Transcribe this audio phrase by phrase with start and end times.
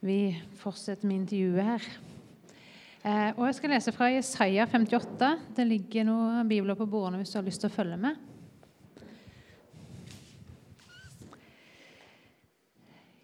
[0.00, 1.86] Vi fortsetter med intervjuet her.
[3.04, 5.28] Eh, og Jeg skal lese fra Jesaja 58.
[5.56, 8.16] Det ligger noen bibler på bordene hvis du har lyst til å følge med.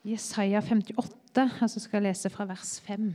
[0.07, 3.09] Jesaja 58, altså skal jeg lese fra vers 5.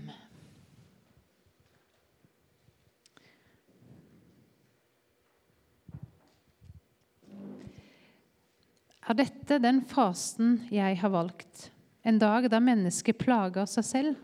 [9.06, 11.70] Er dette den fasen jeg har valgt?
[12.02, 14.16] En dag da mennesket plager seg selv,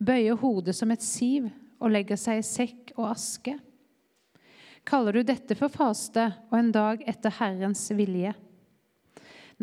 [0.00, 1.50] bøyer hodet som et siv
[1.82, 3.58] og legger seg i sekk og aske?
[4.88, 8.34] Kaller du dette for faste og en dag etter Herrens vilje?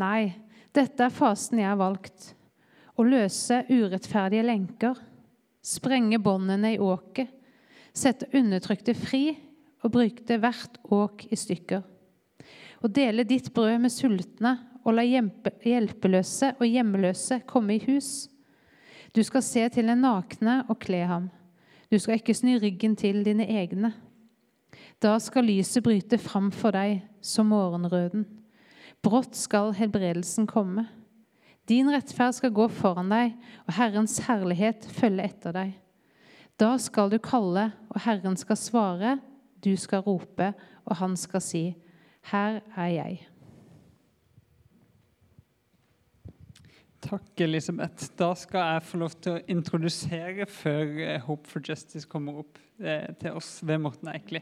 [0.02, 0.32] Nei,
[0.74, 2.32] dette er fasten jeg har valgt.
[2.98, 4.98] Å løse urettferdige lenker,
[5.62, 7.30] sprenge båndene i åket,
[7.94, 9.34] sette undertrykte fri
[9.82, 11.82] og brukte hvert åk i stykker
[12.82, 14.54] Å dele ditt brød med sultne
[14.86, 18.30] og la hjelpeløse og hjemløse komme i hus.
[19.16, 21.30] Du skal se til den nakne og kle ham.
[21.92, 23.92] Du skal ikke sny ryggen til dine egne.
[25.04, 28.24] Da skal lyset bryte fram for deg som morgenrøden.
[29.04, 30.86] Brått skal helbredelsen komme.
[31.68, 33.34] Din rettferd skal gå foran deg,
[33.68, 35.74] og Herrens herlighet følge etter deg.
[36.62, 39.18] Da skal du kalle, og Herren skal svare.
[39.64, 40.54] Du skal rope,
[40.86, 41.76] og han skal si:"
[42.32, 43.31] Her er jeg.
[47.02, 48.12] Takk, Elisabeth.
[48.14, 52.60] Da skal jeg få lov til å introdusere før eh, Hope for Justice kommer opp
[52.78, 54.42] eh, til oss ved Morten Eikli.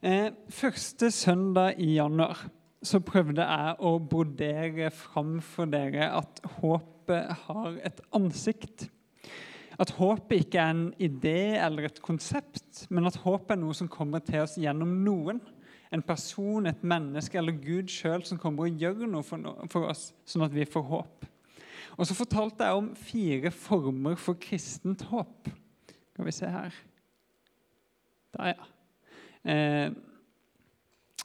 [0.00, 2.46] Eh, første søndag i januar
[2.84, 8.86] så prøvde jeg å brodere fram for dere at håpet har et ansikt.
[9.76, 13.92] At håpet ikke er en idé eller et konsept, men at håpet er noe som
[13.92, 15.42] kommer til oss gjennom noen
[15.92, 20.48] en person, et menneske eller Gud sjøl som kommer og gjør noe for, oss, sånn
[20.48, 21.28] at vi får håp.
[21.96, 25.50] Og Så fortalte jeg om fire former for kristent håp.
[26.12, 26.74] Skal vi se her
[28.34, 28.64] Der, ja.
[29.44, 29.92] Eh,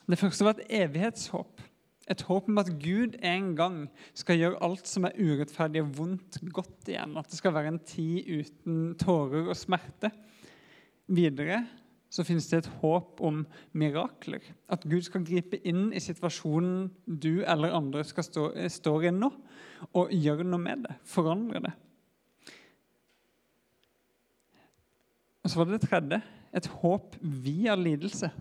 [0.10, 1.62] det første var et evighetshåp.
[2.10, 3.84] Et håp om at Gud en gang
[4.18, 7.18] skal gjøre alt som er urettferdig og vondt, godt igjen.
[7.18, 10.12] At det skal være en tid uten tårer og smerte.
[11.08, 11.64] Videre
[12.10, 13.44] så finnes det et håp om
[13.78, 14.42] mirakler.
[14.72, 19.30] At Gud skal gripe inn i situasjonen du eller andre skal stå, står i nå,
[19.94, 20.98] og gjøre noe med det.
[21.08, 21.76] Forandre det.
[25.44, 26.22] Og så var det det tredje
[26.58, 28.32] et håp via lidelse.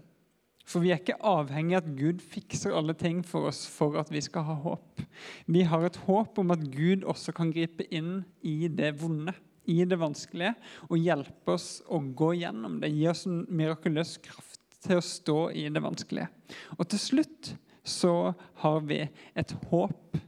[0.69, 4.11] For vi er ikke avhengig av at Gud fikser alle ting for oss for at
[4.13, 5.01] vi skal ha håp.
[5.49, 9.33] Vi har et håp om at Gud også kan gripe inn i det vonde
[9.69, 10.55] i det vanskelige
[10.89, 12.93] og hjelpe oss å gå gjennom det.
[12.95, 16.31] Gi oss en mirakuløs kraft til å stå i det vanskelige.
[16.79, 17.53] Og til slutt
[17.89, 19.03] så har vi
[19.39, 20.19] et håp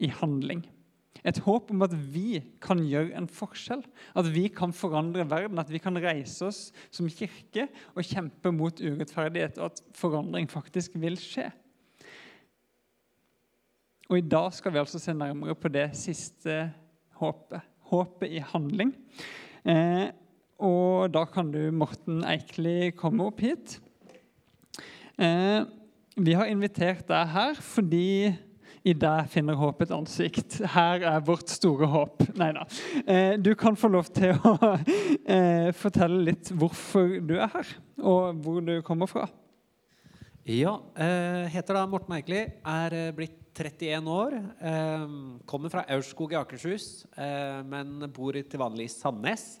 [0.00, 0.62] i handling.
[1.26, 3.82] Et håp om at vi kan gjøre en forskjell,
[4.16, 5.60] at vi kan forandre verden.
[5.60, 10.96] At vi kan reise oss som kirke og kjempe mot urettferdighet, og at forandring faktisk
[11.00, 11.50] vil skje.
[14.10, 16.64] Og I dag skal vi altså se nærmere på det siste
[17.20, 18.94] håpet håpet i handling.
[19.68, 20.08] Eh,
[20.60, 23.78] og da kan du, Morten Eikli, komme opp hit.
[25.20, 25.60] Eh,
[26.20, 28.32] vi har invitert deg her fordi
[28.80, 30.56] i deg finner håp et ansikt.
[30.72, 32.22] Her er vårt store håp.
[32.40, 32.64] Nei da.
[33.04, 34.54] Eh, du kan få lov til å
[35.36, 39.26] eh, fortelle litt hvorfor du er her, og hvor du kommer fra.
[40.48, 42.46] Ja, eh, heter da Morten Eikli.
[42.64, 44.36] Er eh, blitt 31 år.
[44.60, 45.02] Eh,
[45.48, 49.60] kommer fra Aurskog i Akershus, eh, men bor til vanlig i Sandnes.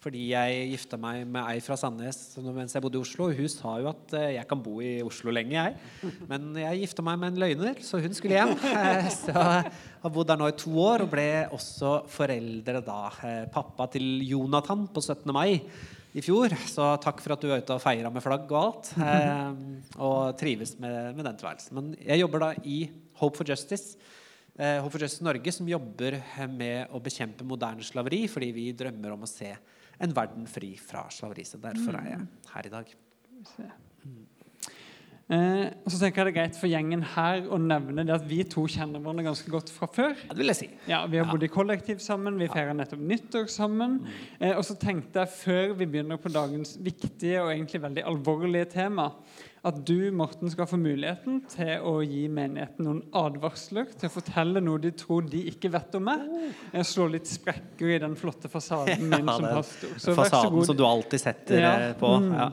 [0.00, 3.26] Fordi jeg gifta meg med ei fra Sandnes mens jeg bodde i Oslo.
[3.36, 6.14] Hun sa jo at eh, jeg kan bo i Oslo lenge, jeg.
[6.30, 8.54] Men jeg gifta meg med en løgner, så hun skulle hjem.
[9.20, 9.72] Så jeg
[10.06, 13.00] har bodd der nå i to år og ble også foreldre da.
[13.52, 15.26] Pappa til Jonathan på 17.
[15.36, 15.58] mai
[16.16, 16.54] i fjor.
[16.66, 18.92] Så takk for at du var ute og feira med flagg og alt.
[20.06, 21.76] og trives med, med den tilværelsen.
[21.76, 22.80] Men jeg jobber da i
[23.20, 23.98] Hope for Justice.
[24.56, 26.18] Eh, Hope for Justice Norge som jobber
[26.50, 29.52] med å bekjempe moderne slaveri fordi vi drømmer om å se
[30.00, 31.46] en verden fri fra slaveri.
[31.46, 32.92] Så derfor er jeg her i dag.
[34.04, 34.39] Mm.
[35.30, 38.24] Eh, og så tenker jeg det er greit for gjengen her å nevne det at
[38.26, 40.16] vi to kjenner hverandre ganske godt fra før.
[40.24, 40.68] Ja, det vil jeg si.
[40.90, 44.00] Ja, Vi har bodd i kollektiv sammen, vi feirer nettopp nyttår sammen.
[44.02, 44.16] Mm.
[44.40, 48.72] Eh, og så tenkte jeg, før vi begynner på dagens viktige og egentlig veldig alvorlige
[48.74, 49.06] tema,
[49.60, 54.62] at du, Morten, skal få muligheten til å gi menigheten noen advarsler, til å fortelle
[54.64, 56.24] noe de tror de ikke vet om meg.
[56.72, 59.92] Jeg slår litt sprekker i den flotte fasaden min Ja, som pastor.
[60.00, 61.74] Så Fasaden som du alltid setter Ja.
[61.90, 62.08] eh, på.
[62.24, 62.32] Mm.
[62.38, 62.48] Ja.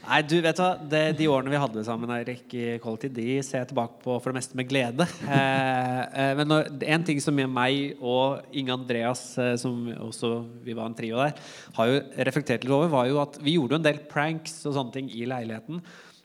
[0.00, 3.62] Nei, du vet hva, det, De årene vi hadde sammen Erik, i kollektiv, de ser
[3.62, 5.06] jeg tilbake på for det meste med glede.
[5.30, 10.32] Eh, eh, men når, en ting som meg og Inge Andreas, eh, som også
[10.64, 11.36] vi var en trio der,
[11.76, 14.96] har jo reflektert litt over, var jo at vi gjorde en del pranks og sånne
[14.96, 15.78] ting i leiligheten.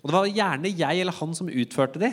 [0.05, 2.11] Og det var gjerne jeg eller han som utførte de.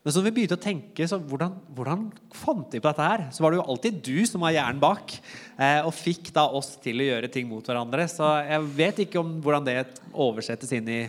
[0.00, 3.24] Men så når vi begynte å tenke så hvordan, hvordan fant de på dette her,
[3.34, 5.12] så var det jo alltid du som var hjernen bak.
[5.58, 8.06] Eh, og fikk da oss til å gjøre ting mot hverandre.
[8.08, 9.76] Så jeg vet ikke om hvordan det
[10.14, 11.00] oversettes inn i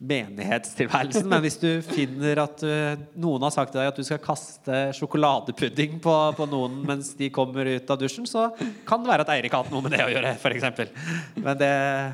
[0.00, 1.26] menighetstilværelsen.
[1.28, 4.78] Men hvis du finner at eh, noen har sagt til deg at du skal kaste
[4.96, 8.46] sjokoladepudding på, på noen mens de kommer ut av dusjen, så
[8.88, 10.94] kan det være at Eirik har hatt noe med det å gjøre, f.eks.
[11.36, 11.72] Men det,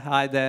[0.09, 0.47] nei, det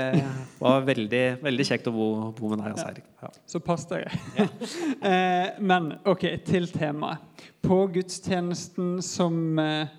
[0.58, 2.08] var veldig, veldig kjekt å bo,
[2.38, 3.06] bo med deg, altså, Eirik.
[3.22, 3.32] Ja.
[3.54, 4.10] Så pass dere.
[5.12, 7.22] eh, men OK, til temaet.
[7.62, 9.94] På gudstjenesten som eh,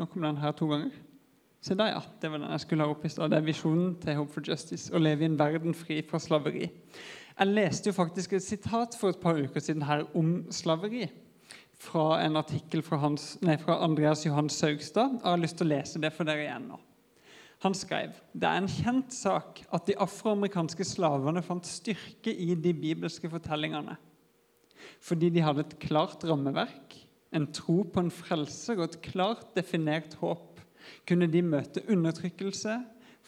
[0.00, 0.94] Nå kom den her to ganger.
[1.60, 2.00] Se da, ja.
[2.20, 3.32] Det var den jeg skulle ha opp i stad.
[3.32, 4.88] Det er visjonen til Hope for Justice.
[4.96, 6.70] Å leve i en verden fri fra slaveri.
[7.36, 11.10] Jeg leste jo faktisk et sitat for et par uker siden her om slaveri.
[11.80, 15.18] Fra en artikkel fra, Hans, nei, fra Andreas Johan Saugstad.
[15.20, 16.80] Jeg har lyst til å lese det for dere igjen nå.
[17.60, 22.72] Han skrev det er en kjent sak at de afroamerikanske slavene fant styrke i de
[22.72, 23.98] bibelske fortellingene.
[25.04, 26.96] Fordi de hadde et klart rammeverk,
[27.36, 30.49] en tro på en frelser og et klart definert håp,
[31.08, 32.80] kunne de møte undertrykkelse,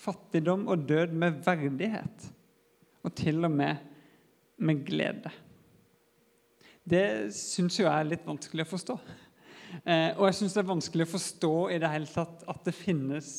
[0.03, 2.29] fattigdom og død med verdighet.
[3.03, 3.89] Og til og med
[4.63, 5.31] med glede.
[6.83, 8.97] Det syns jo jeg er litt vanskelig å forstå.
[9.83, 12.75] Eh, og jeg syns det er vanskelig å forstå i det hele tatt at det
[12.77, 13.31] finnes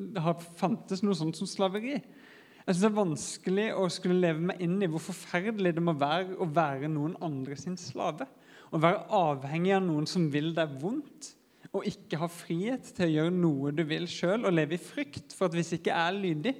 [0.00, 1.98] det har fantes noe sånt som slaveri.
[2.00, 5.92] Jeg synes Det er vanskelig å skulle leve meg inn i hvor forferdelig det må
[5.98, 8.24] være å være noen andre sin slave.
[8.70, 11.34] Å være avhengig av noen som vil deg vondt,
[11.70, 15.34] og ikke ha frihet til å gjøre noe du vil sjøl, og leve i frykt
[15.36, 16.54] for at hvis ikke er lydig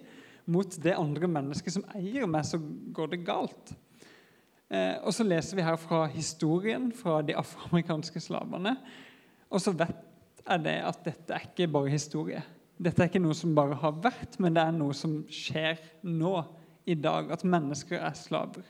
[0.51, 2.61] mot det andre mennesket som eier meg, så
[2.95, 3.73] går det galt.
[4.71, 8.77] Eh, og så leser vi her fra historien fra de afroamerikanske slavene.
[9.51, 9.99] Og så vet
[10.47, 12.43] jeg det at dette er ikke bare historie.
[12.81, 16.37] Dette er ikke noe som bare har vært, men det er noe som skjer nå
[16.89, 17.33] i dag.
[17.35, 18.65] At mennesker er slaver.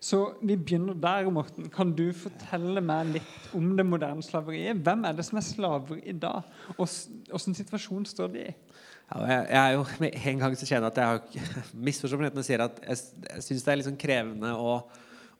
[0.00, 1.68] Så vi begynner der, Morten.
[1.74, 4.78] Kan du fortelle meg litt om det moderne slaveriet?
[4.86, 6.46] Hvem er det som er slaver i dag?
[6.78, 8.54] Hvilken situasjon står de i?
[9.08, 12.64] Ja, jeg, jeg er jo med en gang så kjenner at jeg har misforstått sier
[12.66, 14.74] at jeg, jeg syns det er litt sånn krevende å,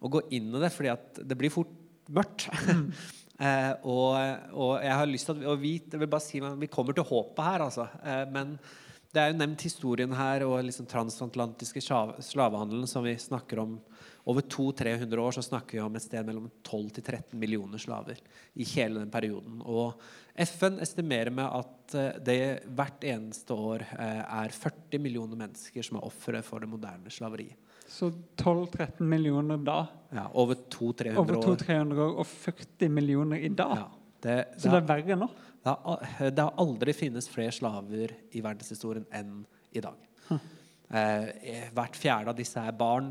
[0.01, 1.75] å, gå inn i det, fordi at det blir fort
[2.09, 2.49] mørkt.
[3.45, 4.17] eh, og,
[4.55, 7.07] og, jeg har lyst til at og vi, jeg vil bare si vi kommer til
[7.11, 7.87] håpet her, altså.
[8.01, 8.57] Eh, men
[9.15, 13.79] det er jo nevnt historien her og liksom transatlantiske slavehandelen som vi snakker om.
[14.29, 18.21] Over 200-300 år så snakker vi om et sted mellom 12 til 13 millioner slaver
[18.53, 19.63] i hele den perioden.
[19.65, 19.97] Og
[20.45, 22.39] FN estimerer med at eh, det
[22.69, 27.57] hvert eneste år eh, er 40 millioner mennesker som er ofre for det moderne slaveriet.
[27.89, 29.79] Så 12-13 millioner da?
[30.13, 31.23] Ja, Over 200-300 år.
[31.23, 33.79] Over 200-300 år og 40 millioner i dag?
[33.81, 33.89] Ja,
[34.21, 35.33] det, det så det er verre nå?
[35.69, 39.43] Det har, det har aldri finnes flere slaver i verdenshistorien enn
[39.76, 40.05] i dag.
[40.29, 40.38] Hm.
[40.88, 43.11] Eh, hvert fjerde av disse er barn.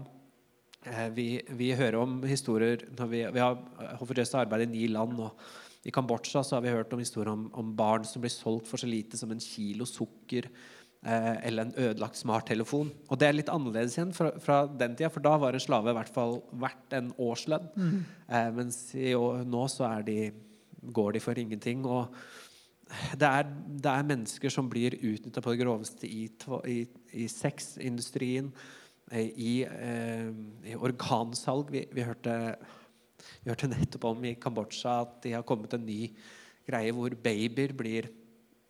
[0.88, 1.28] Eh, vi,
[1.60, 3.60] vi, hører om historier når Vi, vi har
[4.00, 5.20] Hofferjøst arbeid i ni land.
[5.20, 8.70] og I Kambodsja så har vi hørt om historier om, om, barn som blir solgt
[8.70, 12.90] for så lite som en kilo sukker eh, eller en ødelagt smarttelefon.
[13.10, 15.94] Og det er litt annerledes igjen fra, fra, den tida, for da var en slave
[15.94, 17.70] i hvert fall verdt en årslønn.
[17.78, 18.02] Mm.
[18.28, 20.32] Eh, mens i, nå så de,
[20.82, 21.86] går de for ingenting.
[21.86, 22.16] og
[23.20, 26.26] det er, det er, mennesker som blir utnytta på det groveste i,
[26.72, 26.80] i,
[27.20, 28.52] i sexindustrien,
[29.12, 30.32] i, eh,
[30.68, 31.72] i organsalg.
[31.72, 32.34] Vi, vi, hørte,
[33.44, 36.02] vi, hørte, nettopp om i Kambodsja at de har kommet en ny
[36.68, 38.10] greie hvor babyer blir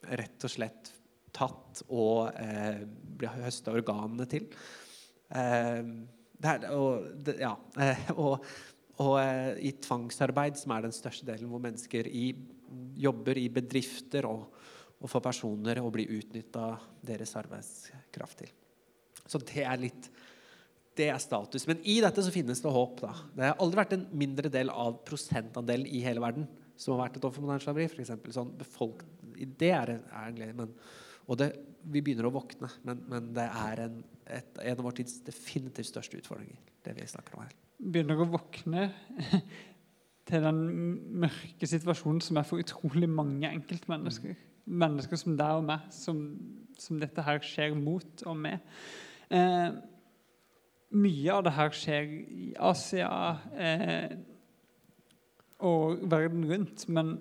[0.08, 0.92] rett og slett
[1.38, 4.48] tatt og eh, blir høsta organene til.
[5.30, 5.82] Eh,
[6.38, 7.54] det er, og, det, ja,
[8.24, 8.46] og,
[9.02, 9.18] og
[9.62, 12.30] i tvangsarbeid, som er den største delen, hvor mennesker i,
[12.98, 14.48] jobber i bedrifter og,
[14.98, 16.72] og får personer å bli utnytta
[17.06, 18.56] deres arbeidskraft til.
[19.28, 20.10] Så det er litt
[20.98, 21.68] det er status.
[21.70, 23.02] Men i dette så finnes det håp.
[23.04, 23.12] da.
[23.36, 26.48] Det har aldri vært en mindre del av prosentandelen i hele verden
[26.78, 27.90] som har vært et offer for moderne slaveri.
[27.92, 29.04] For eksempel, sånn befolk...
[29.38, 30.56] Det er, er en.
[30.58, 30.74] Men,
[31.30, 31.52] og det,
[31.86, 32.72] vi begynner å våkne.
[32.88, 36.58] Men, men det er en, et, en av vår tids definitivt største utfordringer.
[36.86, 37.54] det vi snakker om her.
[37.78, 38.88] Begynner å våkne
[40.28, 40.62] til den
[41.24, 44.36] mørke situasjonen som er for utrolig mange enkeltmennesker.
[44.68, 46.24] Mennesker som deg og meg, som,
[46.80, 48.66] som, dette her skjer mot og med.
[49.32, 49.78] Eh,
[50.98, 53.12] mye av det her skjer i Asia
[53.56, 54.18] eh,
[55.64, 57.16] og verden rundt, men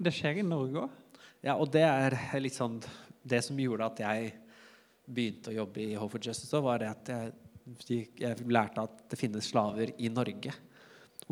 [0.00, 1.00] det skjer i Norge òg.
[1.44, 2.78] Ja, og det er litt sånn
[3.20, 4.30] Det som gjorde at jeg
[5.04, 7.32] begynte å jobbe i Hope for Justice, var det at jeg,
[8.20, 10.52] jeg lærte at det finnes slaver i Norge.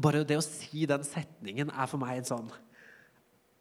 [0.00, 2.52] Bare det å si den setningen er for meg en sånn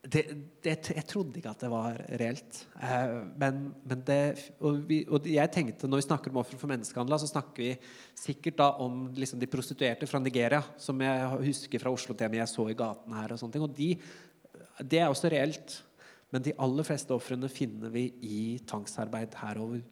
[0.01, 0.23] det,
[0.65, 2.63] det, jeg trodde ikke at det var reelt.
[2.81, 4.17] Eh, men, men det,
[4.57, 7.75] og, vi, og, jeg tenkte Når vi snakker om ofre for menneskehandel, så snakker vi
[8.17, 12.67] sikkert da om liksom, de prostituerte fra Nigeria, som jeg husker fra Oslo-temaet jeg så
[12.71, 13.35] i gaten her.
[13.35, 13.91] Og sånne ting, og de,
[14.81, 15.77] det er også reelt.
[16.33, 19.83] Men de aller fleste ofrene finner vi i tvangsarbeid herover.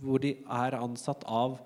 [0.00, 1.58] Hvor de er ansatt av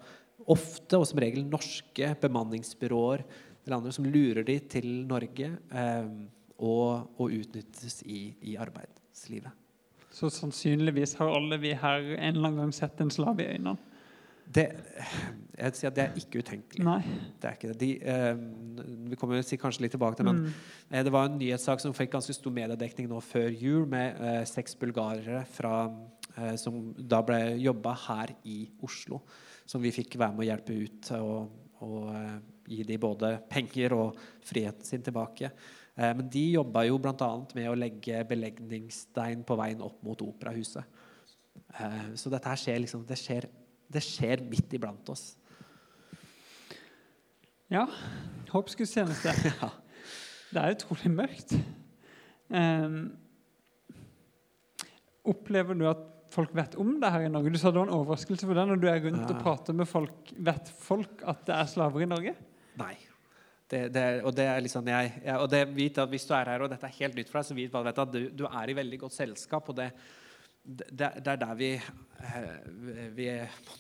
[0.51, 3.23] ofte og som regel norske bemanningsbyråer
[3.67, 5.51] eller andre som lurer de til Norge.
[5.71, 6.11] Eh,
[6.59, 9.53] og, og utnyttes i, i, arbeidslivet.
[10.13, 13.77] Så sannsynligvis har alle vi her en eller annen gang sett en slave i øynene?
[14.47, 14.63] Det,
[15.59, 16.85] jeg vil si at det er ikke utenkelig.
[16.87, 17.01] Nei.
[17.43, 17.79] Det er ikke det.
[17.81, 20.61] De, eh, vi kommer kanskje litt tilbake til men mm.
[20.93, 24.45] eh, det var en nyhetssak som fikk ganske stor mediedekning nå før jul, med eh,
[24.49, 25.75] seks bulgarere fra,
[26.37, 29.25] eh, som da ble jobba her i Oslo.
[29.67, 33.95] Som vi fikk være med å hjelpe ut og, og eh, gi dem både penger
[33.97, 35.51] og friheten sin tilbake.
[35.97, 37.31] Eh, men de jobba jo bl.a.
[37.57, 40.85] med å legge belegningsstein på veien opp mot operahuset.
[41.77, 43.49] Eh, så dette her skjer liksom Det skjer,
[43.93, 45.31] det skjer midt iblant oss.
[47.73, 47.87] Ja.
[48.53, 49.33] Håpsgudstjeneste.
[49.61, 49.71] ja.
[50.53, 51.57] Det er utrolig mørkt.
[52.47, 53.17] Um,
[55.27, 57.51] opplever du at folk vet om det her i Norge?
[57.51, 59.33] Du sa det var en overraskelse for deg når du er rundt ja.
[59.33, 60.31] og prater med folk.
[60.47, 62.37] Vet folk at det er slaver i Norge?
[62.81, 62.95] Nei.
[63.67, 66.53] Det, det, og det er liksom jeg, jeg, og det vit at Hvis du er
[66.53, 68.71] her og dette er helt nytt for deg, så vit bare at du, du, er
[68.71, 69.73] i veldig godt selskap.
[69.73, 69.89] og det,
[70.63, 72.69] det, det er der vi, eh,
[73.17, 73.27] vi,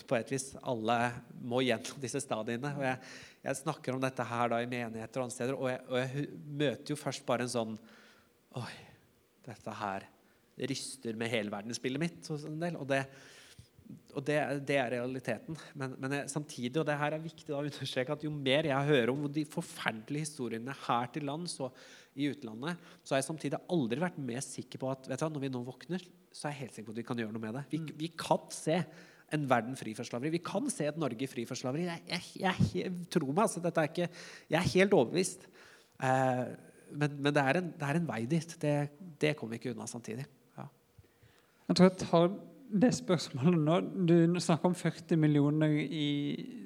[0.08, 0.98] på et vis alle
[1.38, 2.74] må gjennom disse stadiene.
[2.74, 2.98] og jeg,
[3.46, 6.26] jeg, snakker om dette her da i menigheter og andre steder, og jeg, og jeg
[6.64, 7.78] møter jo først bare en sånn
[8.56, 8.74] Oi,
[9.44, 10.06] dette her
[10.70, 12.30] ryster med helverdensbildet mitt.
[12.32, 13.02] en del, og det
[14.16, 15.58] og det, det, er realiteten.
[15.76, 18.88] Men, men jeg, samtidig, og det her er viktig å understreke, at jo mer jeg
[18.88, 21.76] hører om de forferdelige historiene her til lands og
[22.16, 25.44] i utlandet, så har jeg samtidig aldri vært mer sikker på at vet du, når
[25.44, 27.58] vi nå våkner, så er jeg helt sikker på at vi kan gjøre noe med
[27.58, 27.64] det.
[27.74, 27.92] Vi, mm.
[28.00, 28.80] vi kan se
[29.36, 30.32] en verden fri for slaveri.
[30.36, 31.84] Vi kan se et Norge fri for slaveri.
[31.90, 34.10] Jeg, jeg, jeg, tror meg, altså, dette er ikke,
[34.54, 35.48] jeg er helt overbevist.
[36.00, 36.42] Eh,
[36.96, 38.58] men, men det, er en, det, er en, vei dit.
[38.62, 38.74] Det,
[39.20, 40.24] det kommer vi ikke unna samtidig.
[40.56, 40.68] Ja.
[41.68, 42.30] Jeg tror jeg tar
[42.66, 43.76] det spørsmålet nå
[44.08, 46.08] Du snakker om 40 millioner i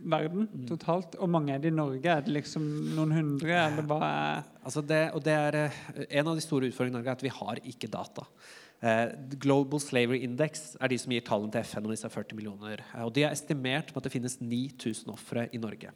[0.08, 0.64] verden mm.
[0.70, 1.16] totalt.
[1.20, 2.08] Og mange er det i Norge?
[2.08, 2.64] Er det liksom
[2.96, 3.52] noen hundre?
[3.66, 7.00] Eller hva er altså det, og det er, eh, En av de store utfordringene i
[7.00, 8.26] Norge er at vi har ikke data.
[8.80, 12.84] Eh, Global Slavery Index er de som gir tallene til FN om disse 40 millioner.
[12.94, 15.92] Eh, og De har estimert med at det finnes 9000 ofre i Norge.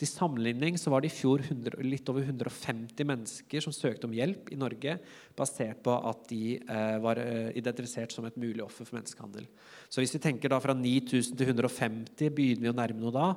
[0.00, 4.14] Til sammenligning så var det i fjor 100, litt over 150 mennesker som søkte om
[4.16, 4.96] hjelp i Norge,
[5.36, 9.48] basert på at de eh, var eh, identifisert som et mulig offer for menneskehandel.
[9.92, 13.28] Så hvis vi tenker da fra 9000 til 150, begynner vi å nærme noe da.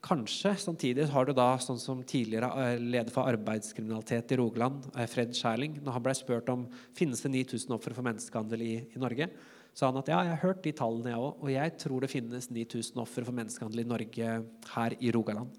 [0.00, 5.08] Kanskje samtidig har du da, sånn som tidligere eh, leder for arbeidskriminalitet i Rogaland, eh,
[5.10, 6.64] Fred Skjæling, når han ble spurt om
[6.96, 9.28] finnes det 9000 ofre for menneskehandel i, i Norge,
[9.74, 11.42] sa han at ja, jeg har hørt de tallene, jeg òg.
[11.44, 14.38] Og jeg tror det finnes 9000 ofre for menneskehandel i Norge
[14.74, 15.58] her i Rogaland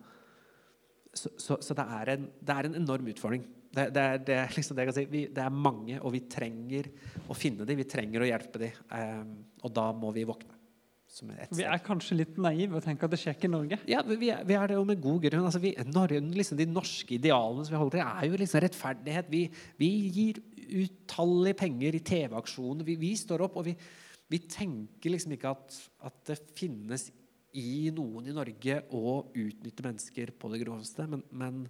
[1.14, 3.44] så, så, så det, er en, det, er en, enorm utfordring.
[3.72, 5.06] Det, det, er, det, er, liksom det, si.
[5.12, 6.90] vi, det er mange, og vi trenger
[7.28, 7.80] å finne dem.
[7.80, 8.82] Vi trenger å hjelpe dem.
[8.92, 10.58] Um, og da må vi våkne.
[11.52, 13.80] vi er kanskje litt naive og tenker at det skjer ikke i Norge?
[13.92, 15.48] Ja, vi er, vi er det jo med god grunn.
[15.48, 19.32] Altså, vi, liksom, de norske idealene som vi holder til, er jo liksom rettferdighet.
[19.32, 19.44] Vi,
[19.80, 20.42] vi gir
[20.72, 22.88] utallige penger i TV-aksjoner.
[22.88, 23.76] Vi, vi, står opp, og vi,
[24.40, 25.76] tenker liksom ikke at,
[26.08, 27.10] at det finnes
[27.60, 31.64] i noen i Norge å utnytte mennesker på det groveste, men, men,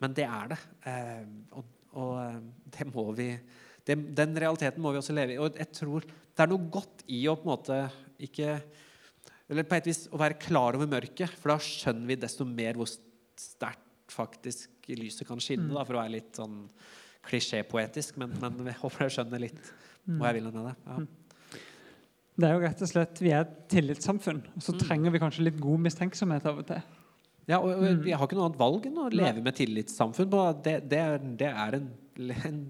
[0.00, 0.58] men det er det.
[0.88, 1.26] Eh,
[1.58, 2.38] og, og, eh,
[2.78, 3.28] det må vi
[3.84, 5.40] det, Den realiteten må vi også leve i.
[5.42, 7.78] Og jeg tror det er noe godt i å på en måte
[8.24, 8.58] ikke
[9.48, 12.76] Eller på et vis å være klar over mørket, for da skjønner vi desto mer
[12.76, 16.66] hvor sterkt faktisk lyset kan skinne, da, for å være litt sånn
[17.28, 18.16] klisjépoetisk.
[18.20, 19.72] Men, men jeg håper jeg skjønner litt
[20.08, 20.74] hva jeg vil med det.
[20.84, 20.98] Ja.
[22.38, 24.80] Det er jo rett og slett, Vi er et tillitssamfunn, og så mm.
[24.84, 26.84] trenger vi kanskje litt god mistenksomhet av og til.
[27.48, 28.02] Ja, og, og mm.
[28.04, 30.30] Vi har ikke noe annet valg enn å leve med tillitssamfunn.
[30.62, 31.88] Det, det, er, det er en,
[32.36, 32.60] en,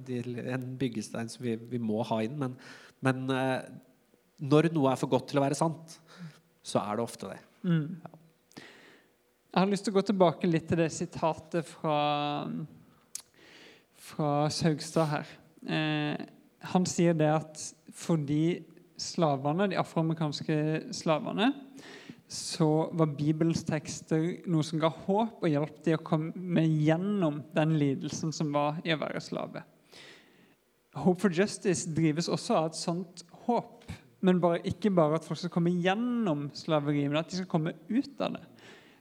[0.54, 2.38] en, byggestein som vi, vi, må ha inn.
[2.40, 2.54] Men,
[3.04, 3.66] men, eh,
[4.38, 5.98] når noe er for godt til å være sant,
[6.62, 7.40] så er det ofte det.
[7.66, 7.98] Mm.
[8.06, 8.14] Ja.
[9.48, 11.98] Jeg har lyst til å gå tilbake litt til det sitatet fra,
[14.08, 15.30] fra Saugstad her.
[15.66, 16.26] Eh,
[16.72, 17.62] han sier det at
[17.98, 18.60] fordi
[19.00, 20.58] slavene, de afroamerikanske
[20.96, 21.52] slavene,
[22.28, 27.78] så var Bibelens tekster noe som ga håp og hjalp dem å komme gjennom den
[27.80, 29.64] lidelsen som var i å være slave.
[30.98, 33.86] Hope for Justice drives også av et sånt håp.
[34.20, 37.74] Men bare, ikke bare at folk skal komme gjennom slaveriet, men at de skal komme
[37.88, 38.44] ut av det.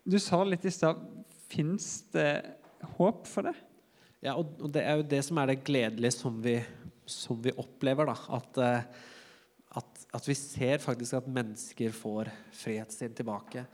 [0.08, 1.04] Du sa litt i stad
[1.48, 2.44] Fins det
[2.98, 3.54] håp for det?
[4.20, 6.58] Ja, og det er jo det som er det gledelige som vi,
[7.08, 8.10] som vi opplever.
[8.10, 8.82] da, at, eh,
[10.15, 13.65] at, vi ser faktisk at mennesker får frihet sin tilbake.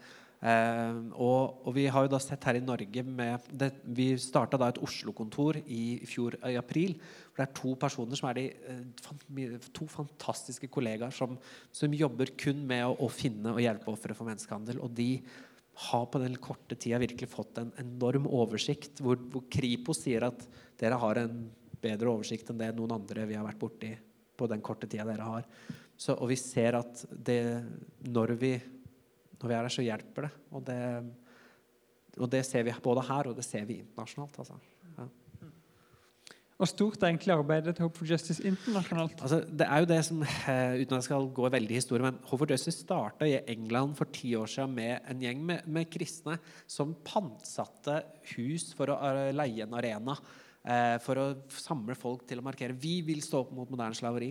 [0.44, 4.58] Eh, og, og, vi har jo da sett her i Norge med det, Vi starta
[4.60, 6.98] da et Oslo-kontor i fjor i april.
[7.32, 11.38] hvor Det er to personer som er de, eh, to fantastiske kollegaer som,
[11.72, 14.82] som jobber kun med å, å finne og hjelpe ofre for menneskehandel.
[14.84, 15.22] Og de
[15.88, 20.44] har på den korte tida virkelig fått en enorm oversikt, hvor, hvor, Kripos sier at
[20.78, 21.46] dere har en
[21.82, 23.90] bedre oversikt enn det noen andre vi har vært borti
[24.38, 25.48] på den korte tida dere har.
[25.96, 27.40] Så, og vi ser at det,
[28.06, 28.54] når, vi,
[29.40, 30.32] når vi er der, så hjelper det.
[30.50, 30.78] Og, det.
[32.18, 34.40] og det ser vi både her, og det ser vi internasjonalt.
[34.42, 34.58] altså.
[36.54, 39.18] Og stort er egentlig arbeidet til Hope for Justice internasjonalt?
[39.26, 42.04] Altså, det er jo det som, uh, Uten at jeg skal gå veldig i historie,
[42.04, 45.66] men Hope for Justice starta i England for ti år siden med en gjeng med,
[45.66, 46.38] med kristne
[46.70, 47.98] som pantsatte
[48.36, 50.14] hus for å uh, leie en arena.
[50.64, 54.30] Uh, for å samle folk til å markere vi vil stå opp mot moderne slaveri.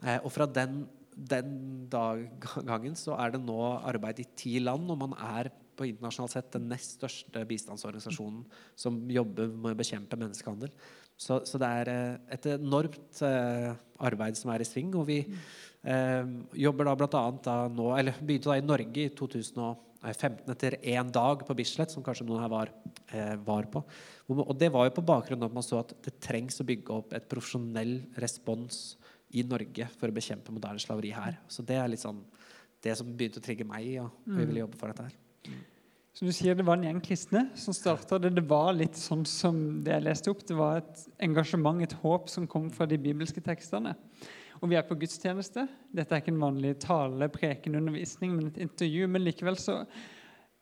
[0.00, 1.50] Og fra den, den
[1.92, 2.22] dag,
[2.64, 6.52] gangen så er det nå arbeid i ti land, og man er på internasjonalt sett
[6.52, 8.42] den nest største bistandsorganisasjonen
[8.78, 10.72] som jobber med å bekjempe menneskehandel.
[11.20, 13.72] Så, så, det er eh, et enormt eh,
[14.08, 14.92] arbeid som er i sving.
[14.96, 16.32] Og vi eh,
[16.64, 17.56] jobber da bl.a.
[17.68, 22.24] nå, eller begynte da i Norge i 2015 etter én dag på Bislett, som kanskje
[22.28, 22.72] noen her var,
[23.12, 23.84] eh, var på.
[24.32, 26.96] Og det var jo på bakgrunn av at man så at det trengs å bygge
[26.96, 28.94] opp et profesjonell respons
[29.30, 31.38] i Norge for å bekjempe moderne slaveri her.
[31.50, 32.22] Så det er litt sånn
[32.84, 35.16] det som begynte å trigge meg, og vi ville jobbe for dette her.
[35.46, 35.60] Mm.
[36.16, 38.32] Så du sier Det var en gjeng kristne som starta det.
[38.34, 40.42] Det var litt sånn som det jeg leste opp.
[40.46, 43.94] Det var et engasjement, et håp, som kom fra de bibelske tekstene.
[44.60, 45.64] Og vi er på gudstjeneste.
[45.94, 49.06] Dette er ikke en vanlig tale, preken, undervisning, men et intervju.
[49.08, 49.78] Men likevel så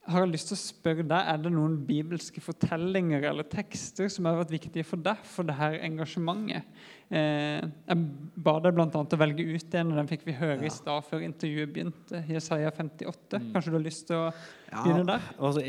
[0.07, 4.29] har jeg lyst til å spørre deg, Er det noen bibelske fortellinger eller tekster som
[4.29, 6.65] har vært viktige for deg for det her engasjementet?
[7.09, 8.01] Eh, jeg
[8.37, 8.87] ba deg bl.a.
[8.87, 10.69] å velge ut en, og den fikk vi høre ja.
[10.69, 12.23] i stad før intervjuet begynte.
[12.29, 13.39] Jesaja 58.
[13.41, 13.47] Mm.
[13.55, 15.31] Kanskje du har lyst til å ja, begynne der?
[15.37, 15.65] Altså,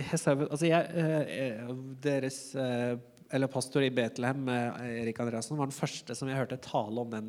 [0.46, 1.72] altså jeg, eh, eh,
[2.04, 2.92] deres eh,
[3.30, 7.28] eller pastor i Betlehem, Erik Andreassen, var den første som jeg hørte tale om den,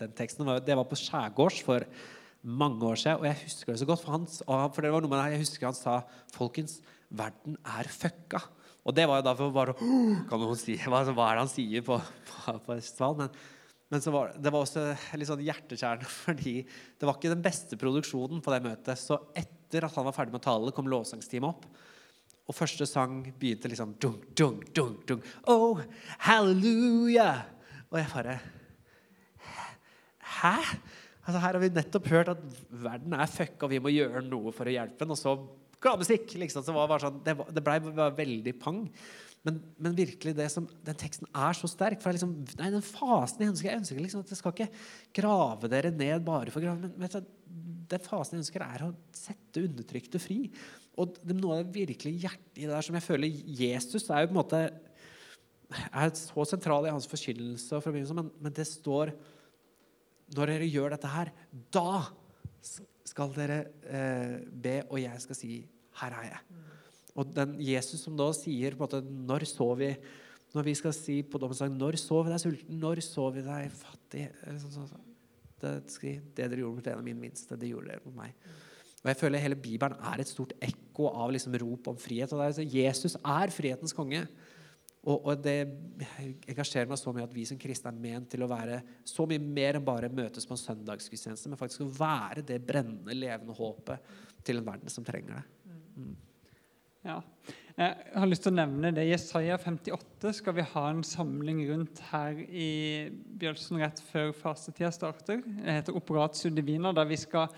[0.00, 0.48] den teksten.
[0.66, 1.86] Det var på skjærgårds for
[2.46, 4.02] mange år siden, og jeg husker det så godt.
[4.04, 4.26] For, han,
[4.74, 5.96] for det var noe med det, jeg husker han sa
[6.34, 6.78] Folkens,
[7.10, 8.40] verden er fucka.
[8.86, 11.82] Og det var jo derfor bare kan noen si, hva, hva, er det han sier
[11.86, 13.18] på, på, på Østfold?
[13.18, 13.32] Men,
[13.90, 14.84] men var, det var også
[15.18, 19.02] litt sånn hjertekjærende, fordi det var ikke den beste produksjonen på det møtet.
[19.02, 21.66] Så etter at han var ferdig med å tale, kom lovsangsteamet opp.
[22.46, 25.26] Og første sang begynte liksom dunk, dunk, dunk, dunk.
[25.50, 25.82] Oh,
[26.22, 27.42] hallelujah!
[27.90, 28.38] Og jeg bare
[30.36, 30.54] Hæ?
[31.26, 34.52] Altså, her har vi nettopp hørt at verden er fucka, og vi må gjøre noe
[34.54, 35.14] for å hjelpe den.
[35.14, 35.34] Og så
[35.82, 36.36] gladmusikk!
[36.38, 36.62] Liksom.
[36.62, 38.84] Så var sånn, det, det blei veldig pang.
[39.46, 42.00] Men, men, virkelig, som, den teksten er så sterk.
[42.02, 44.70] For liksom, nei, den fasen Jeg ønsker, jeg ønsker liksom at jeg skal ikke
[45.20, 46.90] grave dere ned bare for å grave.
[46.94, 47.20] Men du,
[47.90, 50.40] den fasen jeg ønsker, er å sette undertrykte fri.
[50.98, 54.24] Og det, noe av det virkelig hjertet i det der som jeg føler Jesus er
[54.24, 54.66] jo på en måte
[55.66, 59.10] er så sentral i hans forkynnelse, men, men det står
[60.34, 61.32] når dere gjør dette her,
[61.74, 62.02] da
[63.06, 65.50] skal dere eh, be, og jeg skal si
[65.96, 66.44] 'Her er jeg'.
[67.16, 69.96] Og den Jesus som da sier på en måte, 'Når så vi'
[70.54, 72.80] Når vi skal si på dommensdag 'Når så vi deg sulten?
[72.80, 75.06] Når så vi deg fattig?' Sånn, sånn, sånn.
[75.60, 75.72] Det,
[76.34, 78.34] det, dere gjorde mot en av mine minste, det gjorde dere mot meg.
[79.02, 82.32] Og jeg føler Hele Bibelen er et stort ekko av liksom rop om frihet.
[82.32, 84.26] og er, Jesus er frihetens konge.
[85.06, 85.60] Og, og, det
[86.50, 89.42] engasjerer meg så mye at vi som kristne er ment til å være så mye
[89.42, 94.10] mer enn bare møtes på en søndagsgudstjeneste, men faktisk å være det brennende, levende håpet
[94.46, 95.76] til en verden som trenger det.
[95.96, 96.16] Mm.
[97.06, 97.20] Ja.
[97.76, 99.04] Jeg har lyst til å nevne det.
[99.06, 102.70] Jesaja 58 skal vi ha en samling rundt her i
[103.38, 105.42] Bjølsen rett før fastetida starter.
[105.44, 107.52] Det heter Operatio Divina, der vi skal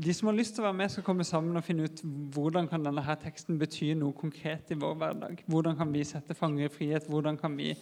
[0.00, 2.02] de som har lyst til å være med, skal komme sammen og finne ut
[2.34, 5.42] hvordan kan denne her teksten bety noe konkret i vår hverdag.
[5.50, 7.08] Hvordan kan vi sette fanger i frihet?
[7.10, 7.74] Hvordan kan vi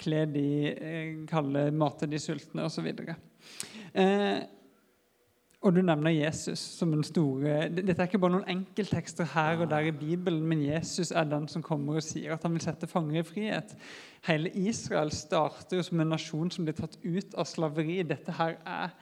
[0.00, 2.86] kle de eh, kalde, mate de sultne osv.
[3.96, 4.38] Eh,
[5.66, 9.70] og du nevner Jesus som en store Dette er ikke bare noen enkelttekster her og
[9.72, 12.88] der i Bibelen, men Jesus er den som kommer og sier at han vil sette
[12.90, 13.74] fanger i frihet.
[14.28, 18.02] Hele Israel starter jo som en nasjon som blir tatt ut av slaveri.
[18.06, 18.92] Dette her er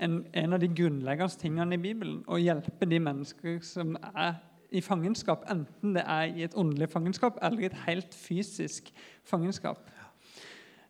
[0.00, 2.22] en, en av de grunnleggende tingene i Bibelen.
[2.28, 4.38] Å hjelpe de mennesker som er
[4.70, 8.92] i fangenskap, enten det er i et åndelig fangenskap eller i et helt fysisk
[9.26, 9.90] fangenskap.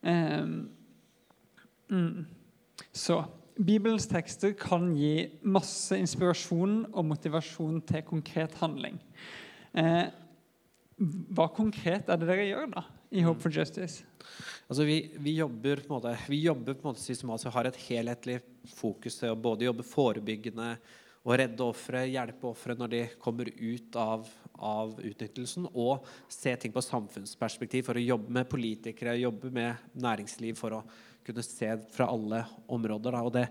[0.02, 0.68] Um,
[1.88, 2.26] mm.
[2.92, 3.22] Så
[3.60, 9.00] Bibelens tekster kan gi masse inspirasjon og motivasjon til konkret handling.
[9.76, 10.06] Eh,
[11.36, 14.04] hva konkret er det dere gjør da i Hope for Justice?
[14.70, 17.68] Altså vi, vi, jobber på en måte, vi jobber på en måte systematisk og har
[17.70, 18.38] et helhetlig
[18.76, 20.74] fokus til å både jobbe forebyggende
[21.20, 26.72] og redde ofre, hjelpe ofre når de kommer ut av, av, utnyttelsen, og se ting
[26.72, 30.84] på samfunnsperspektiv for å jobbe med politikere, jobbe med næringsliv for å
[31.26, 32.40] kunne se fra alle
[32.72, 33.18] områder.
[33.34, 33.46] Det,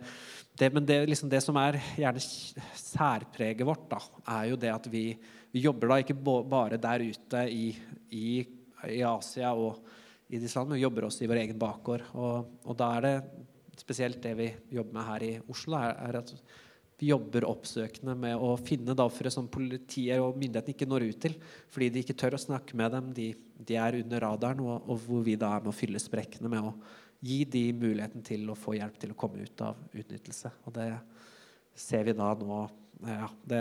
[0.57, 4.01] det, men det, liksom det, som er gjerne særpreget vårt, da,
[4.39, 5.03] er jo det at vi,
[5.53, 6.17] vi jobber da ikke
[6.49, 7.67] bare der ute i,
[8.09, 8.29] i,
[8.87, 9.83] i Asia og
[10.29, 12.05] i disse landene, vi jobber også i vår egen bakgård.
[12.13, 13.13] Og, og, da er det
[13.79, 16.33] spesielt det vi jobber med her i Oslo, er, er at
[16.99, 21.37] vi jobber oppsøkende med å finne ofre som politiet og myndighetene ikke når ut til.
[21.71, 23.13] Fordi de ikke tør å snakke med dem.
[23.15, 24.65] De, de er under radaren.
[24.65, 26.73] Og, og, hvor vi da er med å fylle sprekkene med å
[27.23, 30.51] gi de muligheten til å få hjelp til å komme ut av utnyttelse.
[30.67, 30.91] Og det
[31.79, 32.59] ser vi da nå
[33.07, 33.59] ja, det,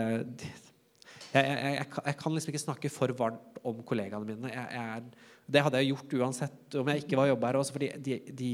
[1.31, 4.51] jeg, jeg, jeg, jeg, kan liksom ikke snakke for varmt om kollegaene mine.
[4.53, 5.05] Er,
[5.49, 7.59] det hadde jeg gjort uansett om jeg ikke var jobber.
[7.59, 8.51] Også fordi de, de,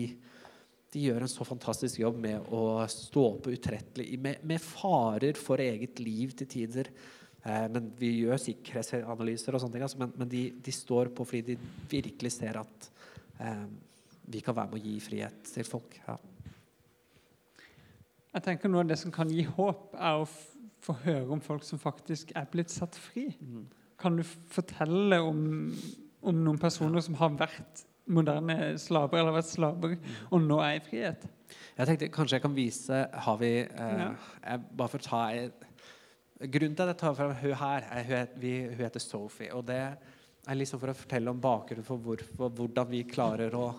[0.93, 5.63] de, gjør en så fantastisk jobb med å stå på utrettelig med, med, farer for
[5.63, 6.91] eget liv til tider.
[7.43, 11.27] Eh, men Vi gjør sikkerhetsanalyser, og sånne ting, altså, men, men de, de, står på
[11.27, 12.89] fordi de virkelig ser at
[13.43, 13.67] eh,
[14.25, 15.99] vi kan være med å gi frihet til folk.
[16.07, 16.17] Ja.
[18.35, 20.27] Jeg tenker Noe av det som kan gi håp, er å
[20.85, 23.29] få høre om folk som faktisk er blitt satt fri.
[23.39, 23.65] Mm.
[24.05, 25.39] Kan du fortelle om,
[26.21, 29.95] om, noen personer som har vært moderne slaver eller vært slaver,
[30.29, 31.23] og nå er i frihet?
[31.75, 34.05] Jeg tenkte Kanskje jeg kan vise Har vi eh, ja.
[34.41, 35.19] jeg, Bare for å ta
[36.53, 39.49] Grunnen til at jeg tar fram hun her, er, hun, vi, hun heter Sophie.
[39.55, 43.69] og det er liksom for å fortelle om bakgrunnen for, hvorfor, hvordan vi klarer å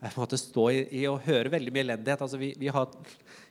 [0.00, 2.22] jeg måtte stå i, i å høre veldig mye elendighet.
[2.24, 2.92] Altså, vi, vi har,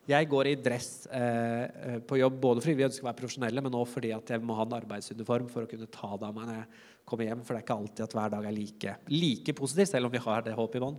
[0.09, 3.77] jeg går i dress eh, på jobb både fordi vi ønsker å være profesjonelle, men
[3.77, 6.57] også fordi jeg må ha en arbeidsuniform for å kunne ta det av meg når
[6.57, 7.43] jeg kommer hjem.
[7.45, 10.23] For det er ikke alltid at hver dag er like, like positiv, selv om vi
[10.25, 10.97] har det håpet i bånn.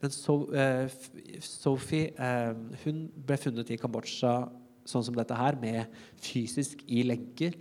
[0.00, 0.92] Men so, eh,
[1.44, 2.52] Sophie eh,
[2.84, 4.34] hun ble funnet i Kambodsja
[4.88, 5.88] sånn som dette her, med
[6.20, 7.56] fysisk i lenker.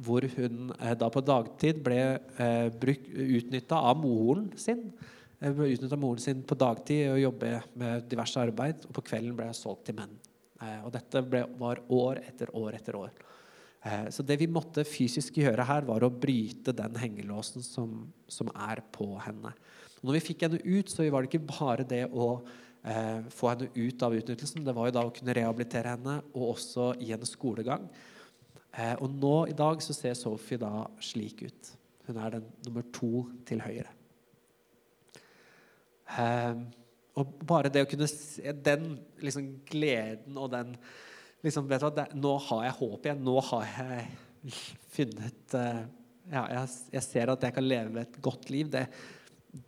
[0.00, 2.00] Hvor hun eh, da på dagtid ble
[2.40, 4.86] eh, utnytta av moren sin.
[5.38, 8.86] Jeg utnytta moren sin på dagtid og jobbe med diverse arbeid.
[8.88, 10.16] Og på kvelden ble jeg solgt til menn.
[10.58, 13.12] Eh, og dette ble, var år etter år etter år.
[13.86, 18.50] Eh, så det vi måtte fysisk gjøre her, var å bryte den hengelåsen som, som
[18.54, 19.52] er på henne.
[20.00, 22.28] Og når vi fikk henne ut, så var det ikke bare det å
[22.82, 24.66] eh, få henne ut av utnyttelsen.
[24.66, 27.86] Det var jo da å kunne rehabilitere henne og også gi henne skolegang.
[28.74, 31.72] Eh, og nå i dag så ser Sophie da slik ut.
[32.08, 33.97] Hun er den nummer to til høyre.
[36.18, 36.64] Um,
[37.18, 38.90] og bare det å kunne se den
[39.22, 40.74] liksom, gleden og den
[41.42, 43.22] liksom, vet du hva, det, Nå har jeg håp igjen.
[43.26, 44.58] Nå har jeg
[44.94, 45.86] funnet uh,
[46.28, 48.68] ja, jeg, jeg, ser at jeg kan leve et godt liv.
[48.72, 48.84] Det,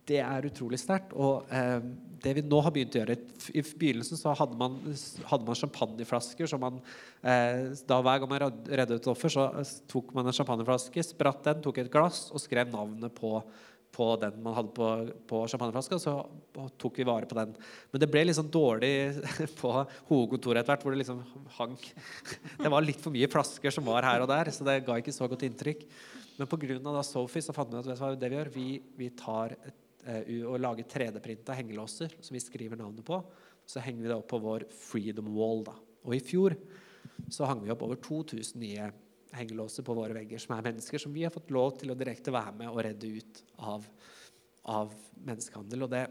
[0.07, 1.15] det er utrolig sterkt.
[1.17, 1.79] Og eh,
[2.21, 3.17] det vi nå har begynt å gjøre
[3.57, 4.77] I begynnelsen så hadde man,
[5.29, 6.49] hadde man champagneflasker.
[6.49, 6.79] som man,
[7.25, 9.49] eh, da Hver gang man reddet et offer, så
[9.91, 13.39] tok man en champagneflaske, spratt den, tok et glass og skrev navnet på
[13.91, 14.87] på den man hadde på,
[15.27, 16.13] på champagneflaska, så
[16.79, 17.51] tok vi vare på den.
[17.91, 18.93] Men det ble liksom dårlig
[19.61, 19.73] på
[20.09, 21.21] hovedkontoret etter hvert, hvor det liksom
[21.57, 21.75] hang
[22.61, 25.15] Det var litt for mye flasker som var her og der, så det ga ikke
[25.15, 25.85] så godt inntrykk.
[26.39, 27.03] Men pga.
[27.05, 30.87] Sophie så fant vi ut at det vi gjør, vi, vi tar uh, og lager
[30.87, 33.19] 3D-printa hengelåser som vi skriver navnet på.
[33.67, 35.65] Så henger vi det opp på vår Freedom Wall.
[35.67, 35.75] da.
[36.07, 36.55] Og i fjor
[37.31, 38.87] så hang vi opp over 2000 nye
[39.35, 42.33] hengelåser på våre vegger, som er mennesker som vi har fått lov til å direkte
[42.33, 43.85] være med og redde ut av,
[44.71, 45.85] av menneskehandel.
[45.85, 46.05] Og det,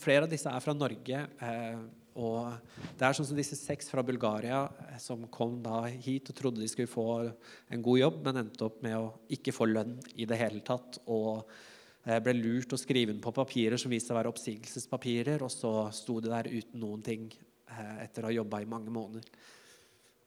[0.00, 1.26] flere av disse er fra Norge.
[1.44, 1.82] Eh,
[2.20, 2.52] og
[2.98, 6.60] det er sånn som disse seks fra Bulgaria eh, som kom da hit og trodde
[6.60, 10.28] de skulle få en god jobb, men endte opp med å ikke få lønn i
[10.28, 11.00] det hele tatt.
[11.12, 11.44] Og
[12.04, 15.44] eh, ble lurt og skrive inn på papirer som viste seg å være oppsigelsespapirer.
[15.44, 18.92] Og så sto de der uten noen ting eh, etter å ha jobba i mange
[18.92, 19.28] måneder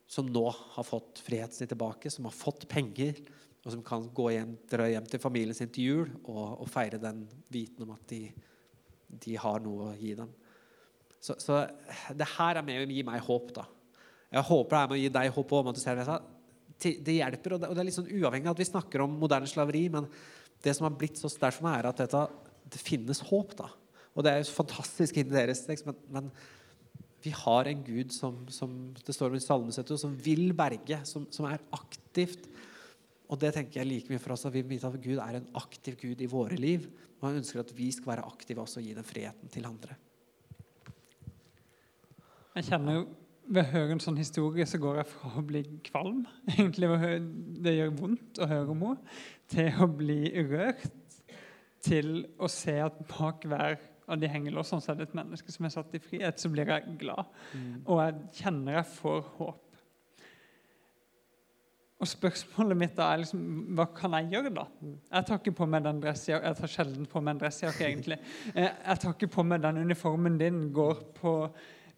[0.08, 3.18] som nå har fått friheten sin tilbake, som har fått penger,
[3.66, 7.02] og som kan gå hjem, dra hjem til familien sin til jul og, og feire
[7.02, 8.28] den viten om at de,
[9.10, 10.30] de, har noe å gi dem.
[11.18, 11.64] Så, så,
[12.14, 13.50] det her er med å gi meg håp.
[13.56, 13.66] da.
[14.30, 16.20] Jeg håper det er med å gi deg håp om det.
[16.76, 19.18] Det hjelper, og det, og det er litt sånn uavhengig av at vi snakker om
[19.18, 20.06] moderne slaveri, men
[20.62, 22.22] det som har blitt så sterkt for meg, er at dette,
[22.70, 23.58] det finnes håp.
[23.58, 23.72] da.
[24.14, 26.30] Og det er jo fantastisk inni deres men, men
[27.26, 31.26] vi har en Gud som, som det står om i Salmesettet, som vil berge, som,
[31.34, 32.48] som, er aktivt.
[33.26, 35.48] Og det tenker jeg like mye for oss, at vi vite at Gud er en
[35.58, 36.86] aktiv Gud i våre liv.
[37.18, 39.98] Og han ønsker at vi skal være aktive også og gi den friheten til andre.
[42.56, 43.08] Jeg kjenner jo
[43.46, 46.24] ved å høre en sånn historie så går jeg fra å bli kvalm,
[46.56, 46.90] egentlig
[47.66, 49.18] det gjør vondt å høre om henne,
[49.52, 50.88] til å bli rørt,
[51.86, 55.68] til å se at bak hver av de hengelåsene så er det et menneske som
[55.68, 57.30] er satt i frihet, så blir jeg glad.
[57.54, 57.70] Mm.
[57.84, 59.62] Og jeg kjenner jeg får håp.
[61.96, 63.46] Og spørsmålet mitt da er liksom,
[63.78, 64.66] hva kan jeg gjøre, da?
[64.84, 66.50] Jeg tar ikke på meg den dressjakken.
[66.50, 68.20] jeg tar sjelden på meg en dressjakke, egentlig.
[68.56, 71.36] Eh, jeg tar ikke på meg den uniformen din, går på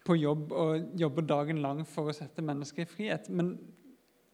[0.08, 3.30] på jobb og jobber dagen lang for å sette mennesker i frihet.
[3.34, 3.56] Men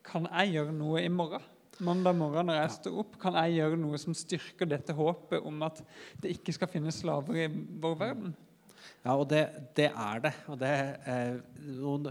[0.05, 1.45] kan jeg gjøre noe i morgen?
[1.81, 5.63] Mandag morgen når jeg står opp, kan jeg gjøre noe som styrker dette håpet om
[5.65, 5.81] at
[6.21, 8.35] det ikke skal finnes slaver i vår verden?
[9.03, 9.41] Ja, og det,
[9.75, 10.33] det er det.
[10.51, 10.71] Og det
[11.09, 11.39] eh,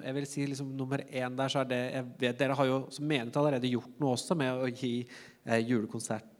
[0.02, 2.82] jeg vil si liksom, Nummer én der så er det jeg vet, Dere har jo
[2.92, 6.32] som menighet allerede gjort noe også med å gi eh, julekonsert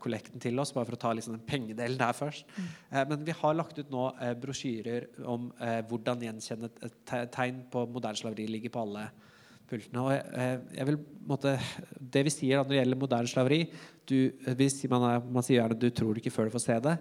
[0.00, 2.46] kollekten til oss, bare for å ta liksom den pengedelen der først.
[2.56, 2.68] Mm.
[2.90, 6.70] Eh, men vi har lagt ut nå eh, brosjyrer om eh, hvordan gjenkjenne
[7.32, 9.08] tegn på moderne slaveri ligger på alle
[9.68, 10.02] pultene.
[10.02, 10.98] Og jeg, jeg vil,
[11.28, 11.56] måtte,
[12.14, 13.60] det vi sier da, når det gjelder moderne slaveri
[14.08, 14.16] du,
[14.90, 16.96] man, er, man, sier gjerne du tror ikke før du får se det.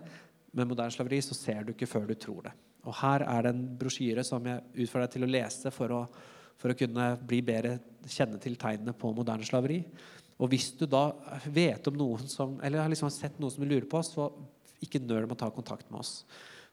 [0.58, 2.56] Med moderne slaveri så ser du ikke før du tror det.
[2.88, 6.02] Og Her er det en brosjyre som jeg utfordrer deg til å lese for å,
[6.62, 7.78] for å kunne bli bedre
[8.10, 9.82] kjenne til tegnene på moderne slaveri.
[10.42, 11.12] Og hvis du da
[11.54, 14.32] vet om noen som, eller har liksom sett noen som lurer på oss, så
[14.82, 16.24] ikke nøl med å ta kontakt med oss.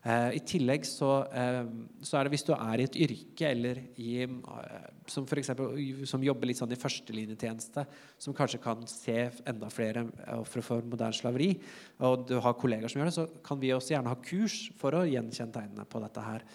[0.06, 1.64] Eh, I tillegg så, eh,
[2.06, 5.74] så, er det hvis du er i et yrke eller i, eh, som, for eksempel,
[6.06, 7.84] som jobber litt sånn i førstelinjetjeneste,
[8.22, 9.16] som kanskje kan se
[9.50, 10.06] enda flere
[10.38, 11.50] ofre for moderne slaveri,
[11.98, 14.94] og du har kollegaer som gjør det, så kan vi også gjerne ha kurs for
[14.94, 16.46] å gjenkjenne tegnene på dette her.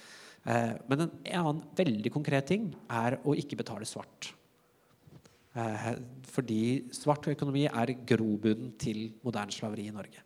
[0.44, 4.34] Men en annen veldig konkret ting er å ikke betale svart.
[6.36, 6.60] Fordi
[6.92, 10.26] svart økonomi er grobunnen til moderne slaveri i Norge.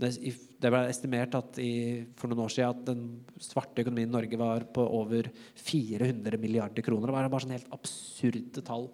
[0.00, 1.72] Det ble estimert at i,
[2.18, 3.04] for noen år siden at den
[3.42, 5.28] svarte økonomien i Norge var på over
[5.60, 7.10] 400 milliarder kroner.
[7.10, 8.88] Det var bare sånne helt absurde tall.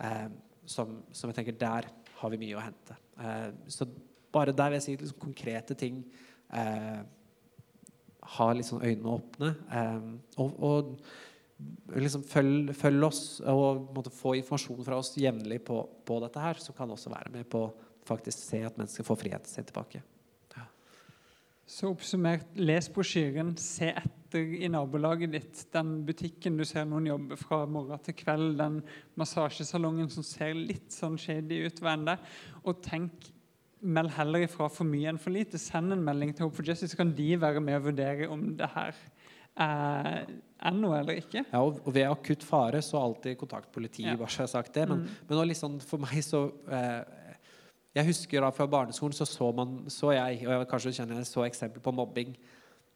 [0.00, 0.28] Eh,
[0.70, 1.88] som, som, jeg tenker Der
[2.20, 2.98] har vi mye å hente.
[3.20, 3.88] Eh, så
[4.34, 6.04] bare der vil jeg si liksom, konkrete ting.
[6.54, 7.00] Eh,
[8.36, 9.52] ha liksom øynene åpne.
[9.80, 10.08] Eh,
[10.42, 16.20] og, og liksom følg, følg, oss og måtte få informasjon fra oss jevnlig på, på,
[16.24, 17.66] dette her, så kan også være med på
[18.08, 20.02] faktisk se at mennesker får friheten sin tilbake.
[21.70, 25.60] Så oppsummert, les brosjyren, se etter i nabolaget ditt.
[25.74, 28.80] Den butikken du ser noen jobbe fra morgen til kveld, den
[29.20, 32.16] massasjesalongen som ser litt sånn shady ut hver ende.
[32.64, 33.30] Og tenk
[33.80, 35.56] Meld heller ifra for mye enn for lite.
[35.56, 38.42] Send en melding til Hope for Justice, så kan de være med og vurdere om
[38.58, 38.98] det her
[39.56, 40.26] er
[40.60, 41.44] er noe eller ikke.
[41.48, 44.18] Ja, og ved akutt fare så alltid kontakt politiet, ja.
[44.20, 44.86] bare så jeg har sagt det.
[44.90, 45.20] Men, mm.
[45.30, 47.00] men liksom, for meg så eh,
[47.96, 51.30] Jeg husker da fra barneskolen så så, man, så jeg, og jeg kanskje kjenner jeg
[51.30, 52.36] så eksempel på mobbing,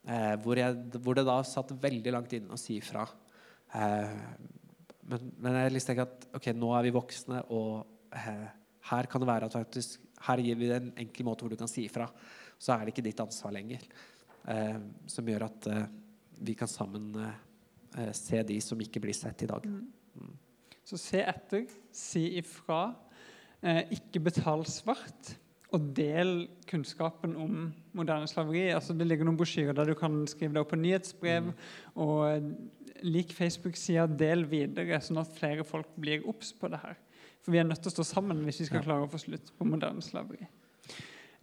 [0.06, 3.06] eh, hvor, jeg, hvor, det da satt veldig langt inne å si ifra.
[3.74, 4.20] Eh,
[5.10, 8.46] men, men, jeg liksom tenker at ok, nå er vi voksne, og eh,
[8.92, 11.70] her kan det være at faktisk her gir vi en enkel måte hvor du kan
[11.70, 12.06] si ifra.
[12.54, 13.82] Så er det ikke ditt ansvar lenger.
[14.48, 14.78] Eh,
[15.10, 15.84] som gjør at eh,
[16.44, 19.66] vi kan sammen eh, se de som ikke blir sett i dag.
[19.66, 20.32] Mm.
[20.84, 22.86] Så se etter, si ifra.
[23.64, 25.34] Eh, ikke betal svart.
[25.74, 28.68] Og del kunnskapen om moderne slaveri.
[28.74, 31.48] Altså, det ligger noen brosjyrer der du kan skrive det opp på nyhetsbrev.
[31.48, 31.56] Mm.
[32.04, 37.00] Og lik Facebook-sida, del videre, sånn at flere folk blir obs på det her.
[37.44, 38.86] For vi er nødt til å stå sammen hvis vi skal ja.
[38.86, 40.46] klare å få slutt på moderne slaveri.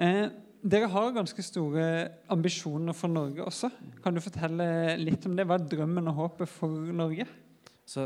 [0.01, 0.25] Eh,
[0.61, 1.85] dere har ganske store
[2.31, 3.69] ambisjoner for Norge også.
[4.01, 5.45] Kan du fortelle litt om det?
[5.49, 7.27] Hva er drømmen og håpet for Norge?
[7.87, 8.05] Så,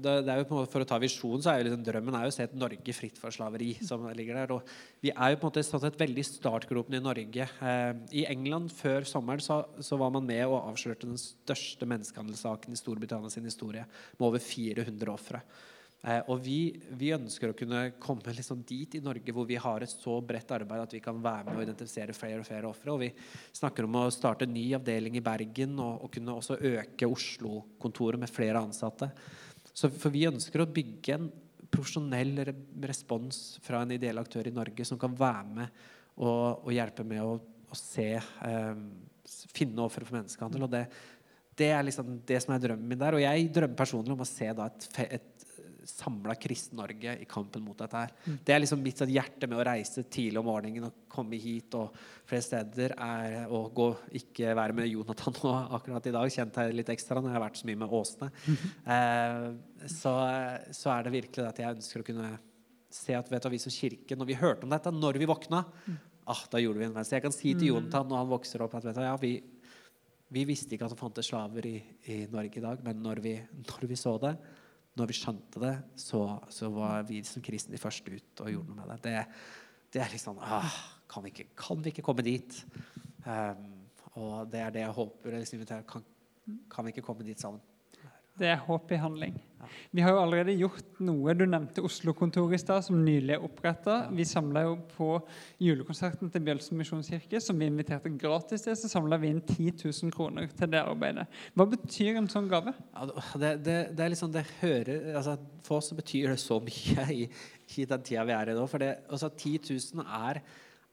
[0.00, 2.34] det, er jo For å ta visjonen, så er jo liksom, drømmen er jo å
[2.36, 3.74] se et Norge fritt for slaveri.
[3.84, 4.70] som ligger der, og
[5.02, 7.48] Vi er jo på en måte sånn et veldig startgropen i Norge.
[7.68, 12.72] Eh, I England før sommeren så, så, var man med og avslørte den største menneskehandelssaken
[12.72, 13.84] i Storbritannia sin historie,
[14.18, 15.42] med over 400 ofre.
[16.04, 16.58] Eh, og vi,
[17.00, 20.52] vi, ønsker å kunne komme liksom dit i Norge hvor vi har et så bredt
[20.52, 22.92] arbeid at vi kan være med å identifisere flere og flere ofre.
[22.92, 23.08] Og vi
[23.56, 28.20] snakker om å starte en ny avdeling i Bergen og, og kunne også øke Oslo-kontoret
[28.20, 29.08] med flere ansatte.
[29.72, 31.30] Så for vi ønsker å bygge en
[31.72, 32.36] profesjonell
[32.84, 35.82] respons fra en ideell aktør i Norge som kan være med
[36.20, 38.84] og, og hjelpe med å, å se eh,
[39.56, 40.68] finne ofre for menneskehandel.
[40.68, 40.84] og det,
[41.58, 43.16] det er liksom det som er drømmen min der.
[43.16, 45.33] Og jeg drømmer personlig om å se da et, et
[45.88, 48.14] samla Kristen-Norge i kampen mot dette her.
[48.44, 51.76] Det er liksom mitt sånn hjerte med å reise tidlig om morgenen og komme hit
[51.78, 51.94] og
[52.26, 56.32] flere steder, er å gå, ikke være med Jonathan nå akkurat i dag.
[56.32, 58.30] Kjente jeg litt ekstra når jeg har vært så mye med Åsne.
[58.94, 59.46] Eh,
[59.90, 60.16] så,
[60.74, 62.32] så er det virkelig at jeg ønsker å kunne
[62.94, 65.64] se at vet du, vi som kirke, når vi hørte om dette, når vi våkna,
[66.30, 67.00] ah, da gjorde vi en.
[67.02, 69.32] Så jeg kan si til Jonathan når han vokser opp, at vet du, ja, vi,
[70.34, 71.76] vi visste ikke at det fantes slaver i,
[72.12, 73.34] i Norge i dag, men når vi,
[73.66, 74.34] når vi så det,
[74.94, 78.70] når vi skjønte det, så, så var vi som kristne de første ut og gjorde
[78.70, 78.98] noe med det.
[79.04, 80.76] Det, det er liksom ah,
[81.10, 82.60] kan, vi ikke, kan vi ikke komme dit?
[83.26, 83.70] Um,
[84.14, 85.38] og det er det jeg håper.
[85.40, 86.06] Liksom, kan,
[86.70, 87.62] kan vi ikke komme dit sammen?
[88.38, 89.36] Det er håp i handling.
[89.94, 91.34] Vi har jo allerede gjort noe.
[91.36, 93.96] Du nevnte Oslo-kontoret i stad, som nylig er oppretta.
[94.14, 95.08] Vi samla jo på
[95.62, 100.14] julekonserten til Bjølsen misjonskirke, som vi inviterte gratis til, så samla vi inn 10 000
[100.14, 101.26] kroner til det arbeidet.
[101.54, 102.74] Hva betyr en sånn gave?
[102.92, 106.60] Ja, det, det, det, er liksom, det hører, altså, For oss så betyr det så
[106.62, 107.24] mye i,
[107.78, 108.68] i den tida vi er i nå.
[108.70, 109.58] For det, altså, 10
[109.98, 110.44] 000 er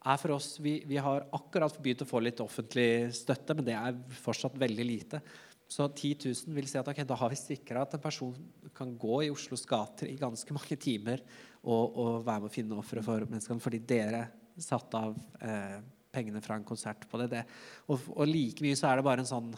[0.01, 3.75] er for oss, vi, vi har akkurat begynt å få litt offentlig støtte, men det
[3.77, 5.21] er fortsatt veldig lite.
[5.71, 8.35] Så 10 000 vil si at okay, da har vi sikra at en person
[8.75, 11.23] kan gå i Oslos gater i ganske mange timer
[11.63, 14.25] og, og være med å finne ofre for menneskene, fordi dere
[14.59, 15.77] satte av eh,
[16.11, 17.29] pengene fra en konsert på det.
[17.31, 17.45] det.
[17.87, 19.53] Og, og, like mye så er det bare en sånn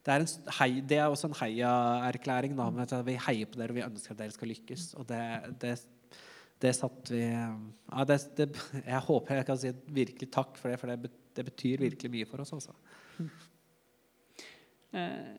[0.00, 2.58] Det er, en, hei, det er også en heiaerklæring.
[3.06, 4.86] Vi heier på dere, og vi ønsker at dere skal lykkes.
[4.98, 5.22] Og det,
[5.62, 5.74] det,
[6.64, 11.44] det satt vi ja, Jeg håper jeg kan si virkelig takk for det, for det,
[11.50, 12.54] betyr virkelig mye for oss.
[12.56, 12.74] Også.
[14.92, 15.36] Eh,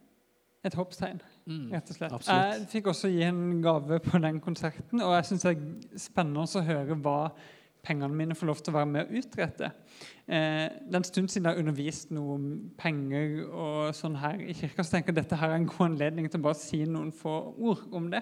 [0.64, 1.18] et hoppstegn,
[1.50, 2.12] mm, rett og slett.
[2.14, 5.98] Mm, Jeg fikk også gi en gave på den konserten, og jeg syns det er
[5.98, 7.32] spennende å høre hva
[7.82, 9.72] pengene mine får lov til å være med å utrette.
[10.28, 12.46] Eh, det er en stund siden jeg har undervist noe om
[12.78, 15.88] penger og sånn her i kirka, så tenker jeg at dette her er en god
[15.90, 18.22] anledning til å bare si noen få ord om det.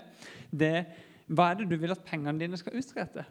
[0.56, 0.86] det.
[1.28, 3.26] Hva er det du vil at pengene dine skal utrette?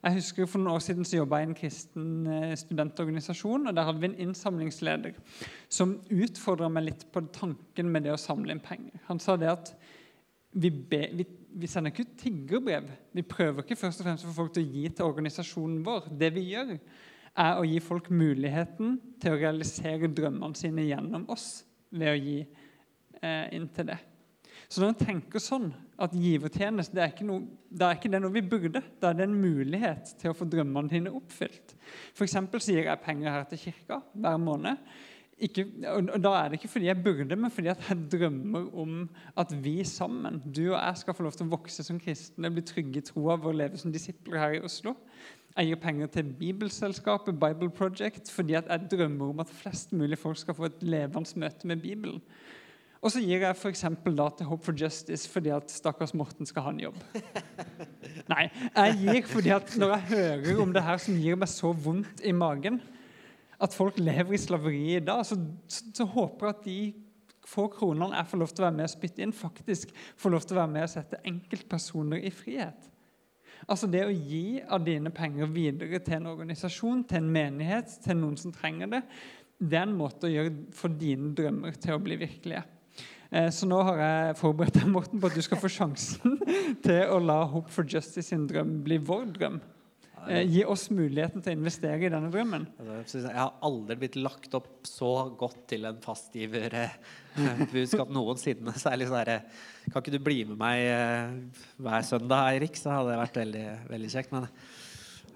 [0.00, 3.68] Jeg husker For noen år siden så jobba jeg i en kristen eh, studentorganisasjon.
[3.68, 5.18] og Der hadde vi en innsamlingsleder
[5.68, 8.96] som utfordra meg litt på tanken med det å samle inn penger.
[9.10, 9.74] Han sa det at
[10.56, 12.88] vi, be, vi, vi sender ikke ut tiggerbrev.
[13.12, 16.08] Vi prøver ikke først og fremst å få folk til å gi til organisasjonen vår.
[16.22, 16.72] Det vi gjør,
[17.44, 22.38] er å gi folk muligheten til å realisere drømmene sine gjennom oss ved å gi
[22.40, 24.00] eh, inn til det.
[24.70, 28.22] Så når en tenker sånn, at givertjeneste det er ikke noe, det er ikke det
[28.24, 31.76] noe vi burde, da er det en mulighet til å få drømmene dine oppfylt.
[32.16, 32.36] F.eks.
[32.64, 34.80] sier jeg penger her til kirka hver måned.
[35.40, 38.96] Ikke, og Da er det ikke fordi jeg burde, men fordi jeg drømmer om
[39.40, 42.64] at vi sammen, du og jeg, skal få lov til å vokse som kristne, bli
[42.66, 44.92] trygge i troa vår, leve som disipler her i Oslo.
[45.56, 50.38] Jeg gir penger til Bibelselskapet, Bible Project, fordi jeg drømmer om at flest mulig folk
[50.38, 52.20] skal få et levende møte med Bibelen.
[53.00, 53.86] Og så gir jeg f.eks.
[54.04, 56.98] da til Hope for Justice fordi at stakkars Morten skal ha en jobb.
[58.32, 61.72] Nei, jeg gir fordi at når jeg hører om det her som gir meg så
[61.72, 62.80] vondt i magen,
[63.60, 66.80] at folk lever i slaveri i dag, så, så, så håper jeg at de
[67.50, 70.44] få kronene jeg får lov til å være med og spytte inn, faktisk får lov
[70.44, 72.90] til å være med og sette enkeltpersoner i frihet.
[73.68, 78.20] Altså Det å gi av dine penger videre til en organisasjon, til en menighet, til
[78.20, 79.02] noen som trenger det,
[79.60, 82.62] det er en måte å gjøre for dine drømmer til å bli virkelige.
[83.30, 86.40] Eh, så nå har jeg forberedt deg Morten, på at du skal få sjansen
[86.86, 89.60] til å la Hope for Justice sin drøm bli vår drøm.
[90.28, 92.66] Eh, gi oss muligheten til å investere i denne drømmen.
[93.08, 98.72] Jeg har aldri blitt lagt opp så godt til en fastgiverbudskap noensinne.
[98.76, 99.38] Så er litt sånn herre
[99.86, 100.76] Kan ikke du bli med meg
[101.80, 102.74] hver søndag, Eirik?
[102.76, 104.30] Så hadde det vært veldig, veldig kjekt.
[104.34, 104.44] Men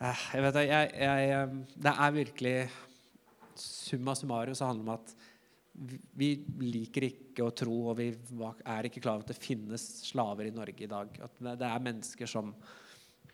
[0.03, 1.25] jeg vet, jeg, jeg,
[1.87, 2.57] det er virkelig
[3.55, 5.07] Summa summarum så handler det om at
[5.75, 6.29] vi
[6.63, 10.55] liker ikke å tro, og vi er ikke klar over at det finnes slaver i
[10.55, 11.15] Norge i dag.
[11.27, 12.53] At det er mennesker som,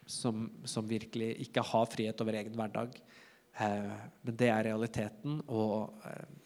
[0.09, 2.97] som, som virkelig ikke har frihet over egen hverdag.
[3.61, 3.91] Eh,
[4.23, 5.43] men det er realiteten.
[5.53, 6.39] Og, eh,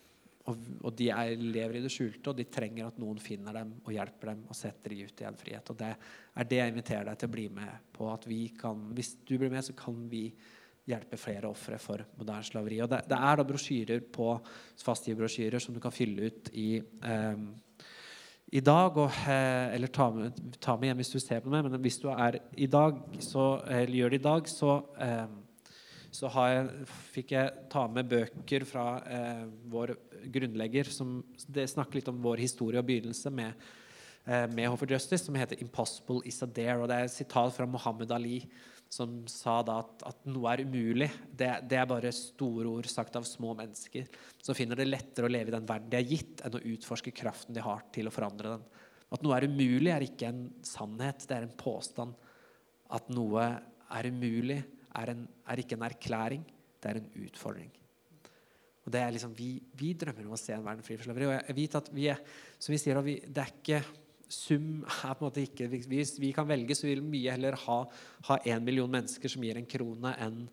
[0.50, 3.76] og, og de er, lever i det skjulte, og de trenger at noen finner dem
[3.84, 5.70] og hjelper dem og setter dem ut i en frihet.
[5.70, 8.10] Og det er det jeg inviterer deg til å bli med på.
[8.12, 10.26] at vi kan, Hvis du blir med, så kan vi
[10.88, 12.80] hjelpe flere ofre for moderne slaveri.
[12.84, 14.30] Og det, det, er da brosjyrer på
[14.84, 17.44] fastgiverbrosjyrer som du kan fylle ut i, eh,
[18.52, 18.98] i dag.
[19.00, 21.64] Og, eh, eller ta med, ta med, hjem hvis du ser på meg.
[21.66, 24.76] Men hvis du er i dag, så, eller gjør det i dag, så,
[25.08, 25.38] eh,
[26.14, 29.96] så jeg, fikk jeg ta med bøker fra eh, vår
[30.34, 33.64] grunnlegger som snakker litt om vår historie og begynnelse med
[34.26, 36.82] eh, med Hofer Justice, som heter 'Impossible is a dare'.
[36.82, 38.48] og Det er et sitat fra Mohammed Ali,
[38.88, 41.10] som sa da at, at noe er umulig.
[41.30, 44.06] Det, det, er bare store ord sagt av små mennesker
[44.42, 47.14] som finner det lettere å leve i den verden de er gitt, enn å utforske
[47.16, 48.66] kraften de har til å forandre den.
[49.14, 52.14] At noe er umulig, er ikke en sannhet, det er en påstand.
[52.94, 53.46] At noe
[53.94, 54.60] er umulig,
[54.94, 56.44] er, en, er ikke en erklæring,
[56.82, 57.72] det er en utfordring.
[58.84, 61.28] Og det er liksom, Vi, vi drømmer om å se en verden fri for slaveri.
[61.30, 62.20] Og jeg vet at vi er,
[62.60, 63.80] som vi sier, vi, det er ikke
[64.34, 67.56] Sum er på en måte ikke Hvis vi kan velge, så vil vi mye heller
[67.66, 67.80] ha,
[68.40, 70.46] en million mennesker som gir en krone, enn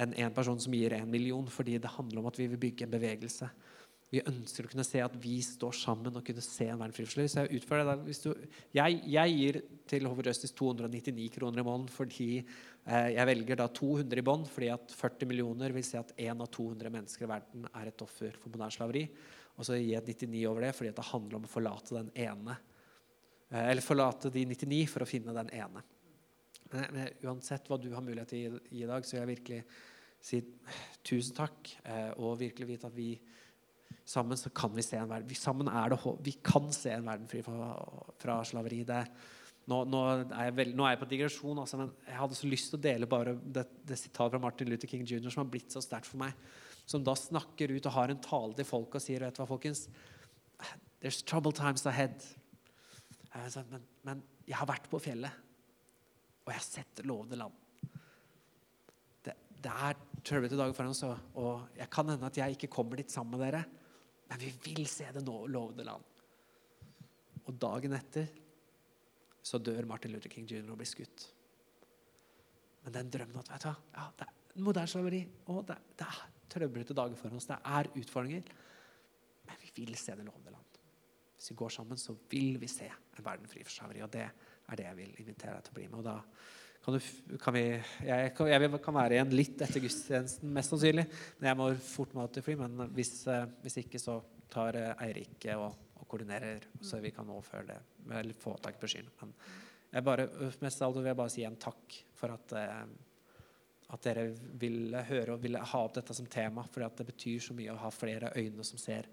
[0.00, 1.46] en, en person som gir en million.
[1.50, 3.50] Fordi det handler om at vi vil bygge en bevegelse.
[4.10, 7.04] Vi ønsker å kunne se at vi står sammen og kunne se en verden fri
[7.06, 8.14] for Så jeg utfører det.
[8.24, 8.32] Du,
[8.74, 9.58] jeg, jeg, gir
[9.92, 14.48] til Hover Justice 299 kroner i måneden fordi eh, jeg velger da 200 i bånd,
[14.50, 18.02] fordi at 40 millioner vil si at én av 200 mennesker i verden er et
[18.02, 19.04] offer for moderne slaveri.
[19.54, 22.58] Og så gir jeg 99 over det fordi det handler om å forlate den ene.
[23.50, 25.82] Eh, eller forlate de 99 for å finne den ene.
[26.70, 29.60] Men, men uansett hva du har mulighet til i, i dag, så vil jeg virkelig
[30.20, 30.40] si
[31.06, 33.12] tusen takk, eh, og virkelig vite at vi
[34.10, 35.28] Sammen så kan vi se en verden.
[35.28, 37.76] Vi, Sammen er det Vi kan se en verden fri fra,
[38.18, 38.80] fra slaveri.
[38.86, 38.98] Det,
[39.70, 40.00] nå, nå,
[40.34, 42.82] er veld, nå, er jeg på digresjon, altså, men jeg hadde så lyst til å
[42.88, 45.28] dele bare det, det sitatet fra Martin Luther King jr.
[45.28, 46.34] som har blitt så sterkt for meg.
[46.90, 49.50] Som da snakker ut og har en tale til folk og sier vet du hva,
[49.50, 49.86] folkens
[51.00, 52.18] There's trouble times ahead.
[53.34, 55.48] Men, men jeg har vært på fjellet,
[56.42, 57.58] og jeg har sett lovende land.
[59.22, 61.04] Det, det er trøblete dager foran oss,
[61.38, 63.62] og jeg kan hende at jeg ikke kommer dit sammen med dere.
[64.30, 66.06] Men vi vil se det nå, lovede land.
[67.46, 68.28] Og dagen etter
[69.42, 70.66] så dør Martin Luther King jr.
[70.70, 71.24] og blir skutt.
[72.84, 75.20] Men den drømmen at vet du, hva, ja, det er moderne slaveri
[75.52, 76.20] og det, det er
[76.50, 77.48] trøblete dager for oss.
[77.48, 78.50] Det er utfordringer.
[79.48, 80.69] Men vi vil se det lovende land.
[81.40, 84.02] Hvis vi går sammen, så vil vi se en verden fri for slaveri.
[84.04, 86.02] Og det er det jeg vil invitere deg til å bli med.
[86.02, 86.18] Og da
[86.84, 87.62] kan, du, kan vi,
[88.04, 91.06] jeg, kan, jeg, kan være igjen litt etter gudstjenesten, mest sannsynlig.
[91.38, 92.58] Men jeg må fort meg til fly.
[92.60, 94.18] Men hvis, eh, hvis, ikke, så
[94.52, 97.80] tar eh, Eirik og, og, koordinerer, så vi kan overføre det.
[98.20, 99.08] Eller få tak på skyen.
[99.22, 99.32] Men
[99.94, 100.28] jeg bare,
[100.60, 102.84] mest av alt vil jeg bare si en takk for at, eh,
[103.96, 104.28] at dere
[104.60, 106.68] ville høre og ville ha opp dette som tema.
[106.68, 109.08] For det betyr så mye å ha flere øyne som ser,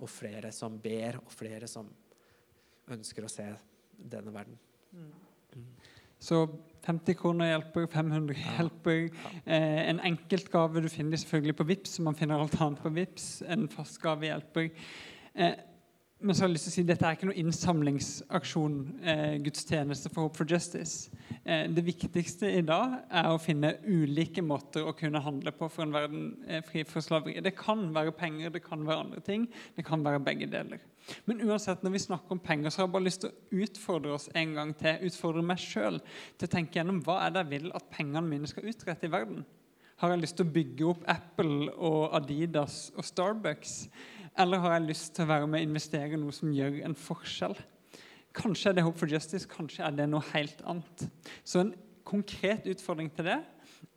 [0.00, 1.88] og flere som ber, og flere som
[2.90, 3.46] ønsker å se
[4.00, 4.58] denne verden.
[4.92, 5.10] Mm.
[5.54, 5.70] mm.
[6.20, 6.42] Så
[6.84, 9.06] 50 kroner hjelper, 500 hjelper.
[9.44, 13.28] Eh, en enkeltgave du finner selvfølgelig på VIPS, man finner alt annet på VIPS.
[13.48, 14.68] En fast gave hjelper.
[15.34, 15.54] Eh,
[16.20, 18.74] men så har jeg lyst til å si dette er ikke noen innsamlingsaksjon,
[19.08, 21.08] eh, gudstjeneste for Hope for Justice.
[21.44, 25.86] Eh, det viktigste i dag er å finne ulike måter å kunne handle på for
[25.86, 27.40] en verden eh, fri for slaveri.
[27.40, 29.48] Det kan være penger, det kan være andre ting.
[29.76, 30.84] Det kan være begge deler.
[31.24, 34.12] Men uansett, når vi snakker om penger, så har jeg bare lyst til å utfordre
[34.18, 36.02] oss en gang til, utfordre meg sjøl
[36.36, 39.12] til å tenke gjennom hva er det jeg vil at pengene mine skal utrette i
[39.16, 39.40] verden.
[40.00, 43.74] Har jeg lyst til å bygge opp Apple og Adidas og Starbucks?
[44.38, 46.96] Eller har jeg lyst til å være med og investere i noe som gjør en
[46.96, 47.56] forskjell?
[48.36, 51.06] Kanskje er det Hope for Justice, kanskje er det noe helt annet.
[51.42, 51.72] Så en
[52.06, 53.40] konkret utfordring til det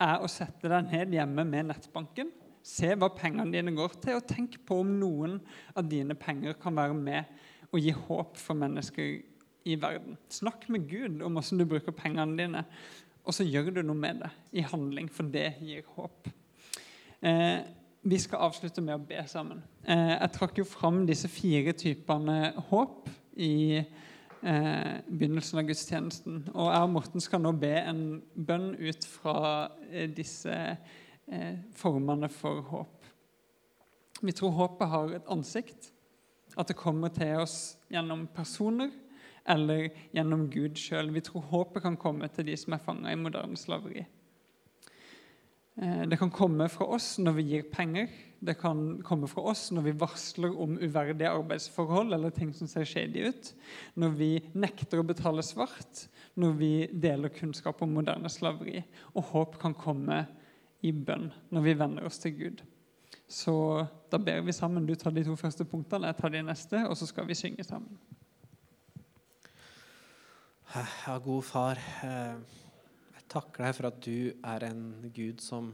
[0.02, 2.32] er å sette deg ned hjemme med nettbanken
[2.64, 5.36] Se hva pengene dine går til, og tenk på om noen
[5.76, 9.18] av dine penger kan være med og gi håp for mennesker
[9.68, 10.16] i verden.
[10.32, 12.64] Snakk med Gud om hvordan du bruker pengene dine,
[13.24, 16.30] og så gjør du noe med det i handling, for det gir håp.
[17.24, 17.60] Eh,
[18.04, 19.62] vi skal avslutte med å be sammen.
[19.88, 23.08] Eh, jeg trakk jo fram disse fire typene håp
[23.40, 26.42] i eh, begynnelsen av gudstjenesten.
[26.52, 28.04] Og jeg og Morten skal nå be en
[28.36, 29.38] bønn ut fra
[29.90, 30.78] eh, disse
[31.80, 33.06] formene for håp.
[34.20, 35.88] Vi tror håpet har et ansikt,
[36.60, 38.92] at det kommer til oss gjennom personer
[39.48, 41.14] eller gjennom Gud sjøl.
[41.16, 44.04] Vi tror håpet kan komme til de som er fanga i moderne slaveri.
[45.76, 48.12] Eh, det kan komme fra oss når vi gir penger.
[48.44, 52.86] Det kan komme fra oss når vi varsler om uverdige arbeidsforhold eller ting som ser
[52.86, 53.54] shady ut.
[53.96, 56.08] Når vi nekter å betale svart.
[56.36, 58.84] Når vi deler kunnskap om moderne slaveri.
[59.14, 60.26] Og håp kan komme
[60.84, 62.64] i bønn når vi venner oss til Gud.
[63.30, 63.54] Så
[64.12, 64.86] da ber vi sammen.
[64.86, 67.64] Du tar de to første punktene, jeg tar de neste, og så skal vi synge
[67.64, 67.96] sammen.
[70.74, 72.36] Ja, god far, eh,
[73.34, 75.74] takker deg for at du er en Gud som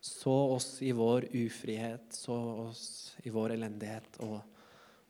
[0.00, 2.36] så oss i vår ufrihet, så
[2.68, 2.84] oss
[3.24, 4.38] i vår elendighet, og,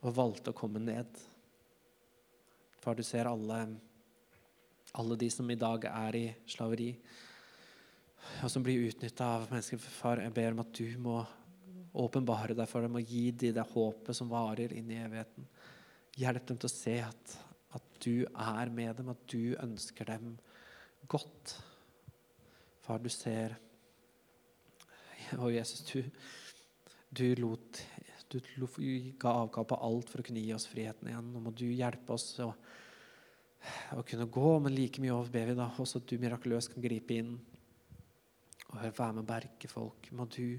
[0.03, 1.21] og valgte å komme ned.
[2.83, 3.61] Far, du ser alle,
[4.99, 6.95] alle de som i dag er i slaveri
[8.45, 9.81] og som blir utnytta av mennesker.
[9.81, 11.21] Far, jeg ber om at du må
[12.01, 15.49] åpenbare deg for dem og gi dem det håpet som varer inn i evigheten.
[16.21, 17.35] Hjelp dem til å se at,
[17.77, 20.35] at du er med dem, at du ønsker dem
[21.11, 21.57] godt.
[22.91, 23.53] Far, du ser
[25.39, 26.03] Og Jesus, du,
[27.15, 27.83] du lot
[28.31, 28.41] du
[29.19, 31.29] ga avkall på alt for å kunne gi oss friheten igjen.
[31.35, 32.49] Nå må du hjelpe oss å
[33.95, 37.19] å kunne gå, men like mye ber vi da også at du mirakuløst kan gripe
[37.19, 37.33] inn
[38.71, 40.11] og være med å berge folk.
[40.17, 40.59] Må du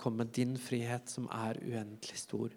[0.00, 2.54] komme med din frihet, som er uendelig stor,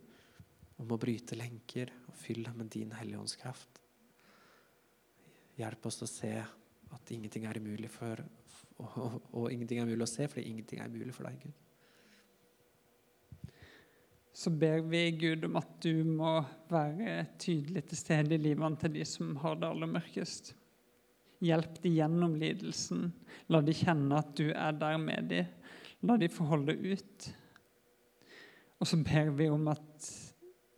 [0.82, 3.82] om å bryte lenker og fylle dem med din helligåndskraft.
[5.60, 6.38] Hjelp oss å se
[6.96, 8.24] at ingenting er umulig for
[8.76, 11.62] og, og, og ingenting er mulig å se, fordi ingenting er mulig for deg, Gud.
[14.36, 16.34] Så ber vi Gud om at du må
[16.68, 20.52] være tydelig til stede i livene til de som har det aller mørkest.
[21.46, 23.14] Hjelp de gjennom lidelsen.
[23.48, 25.48] La de kjenne at du er der med dem.
[26.04, 27.30] La de få holde ut.
[28.84, 30.10] Og så ber vi om at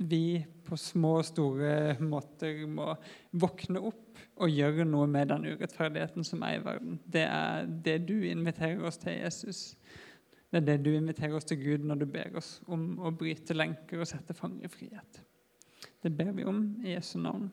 [0.06, 0.38] vi
[0.68, 2.92] på små og store måter må
[3.42, 4.07] våkne opp
[4.38, 7.00] og gjøre noe med den urettferdigheten som er i verden.
[7.06, 9.62] Det er det du inviterer oss til, Jesus.
[10.52, 13.58] Det er det du inviterer oss til Gud når du ber oss om å bryte
[13.58, 15.22] lenker og sette fanger i frihet.
[16.04, 17.50] Det ber vi om i Jesu navn.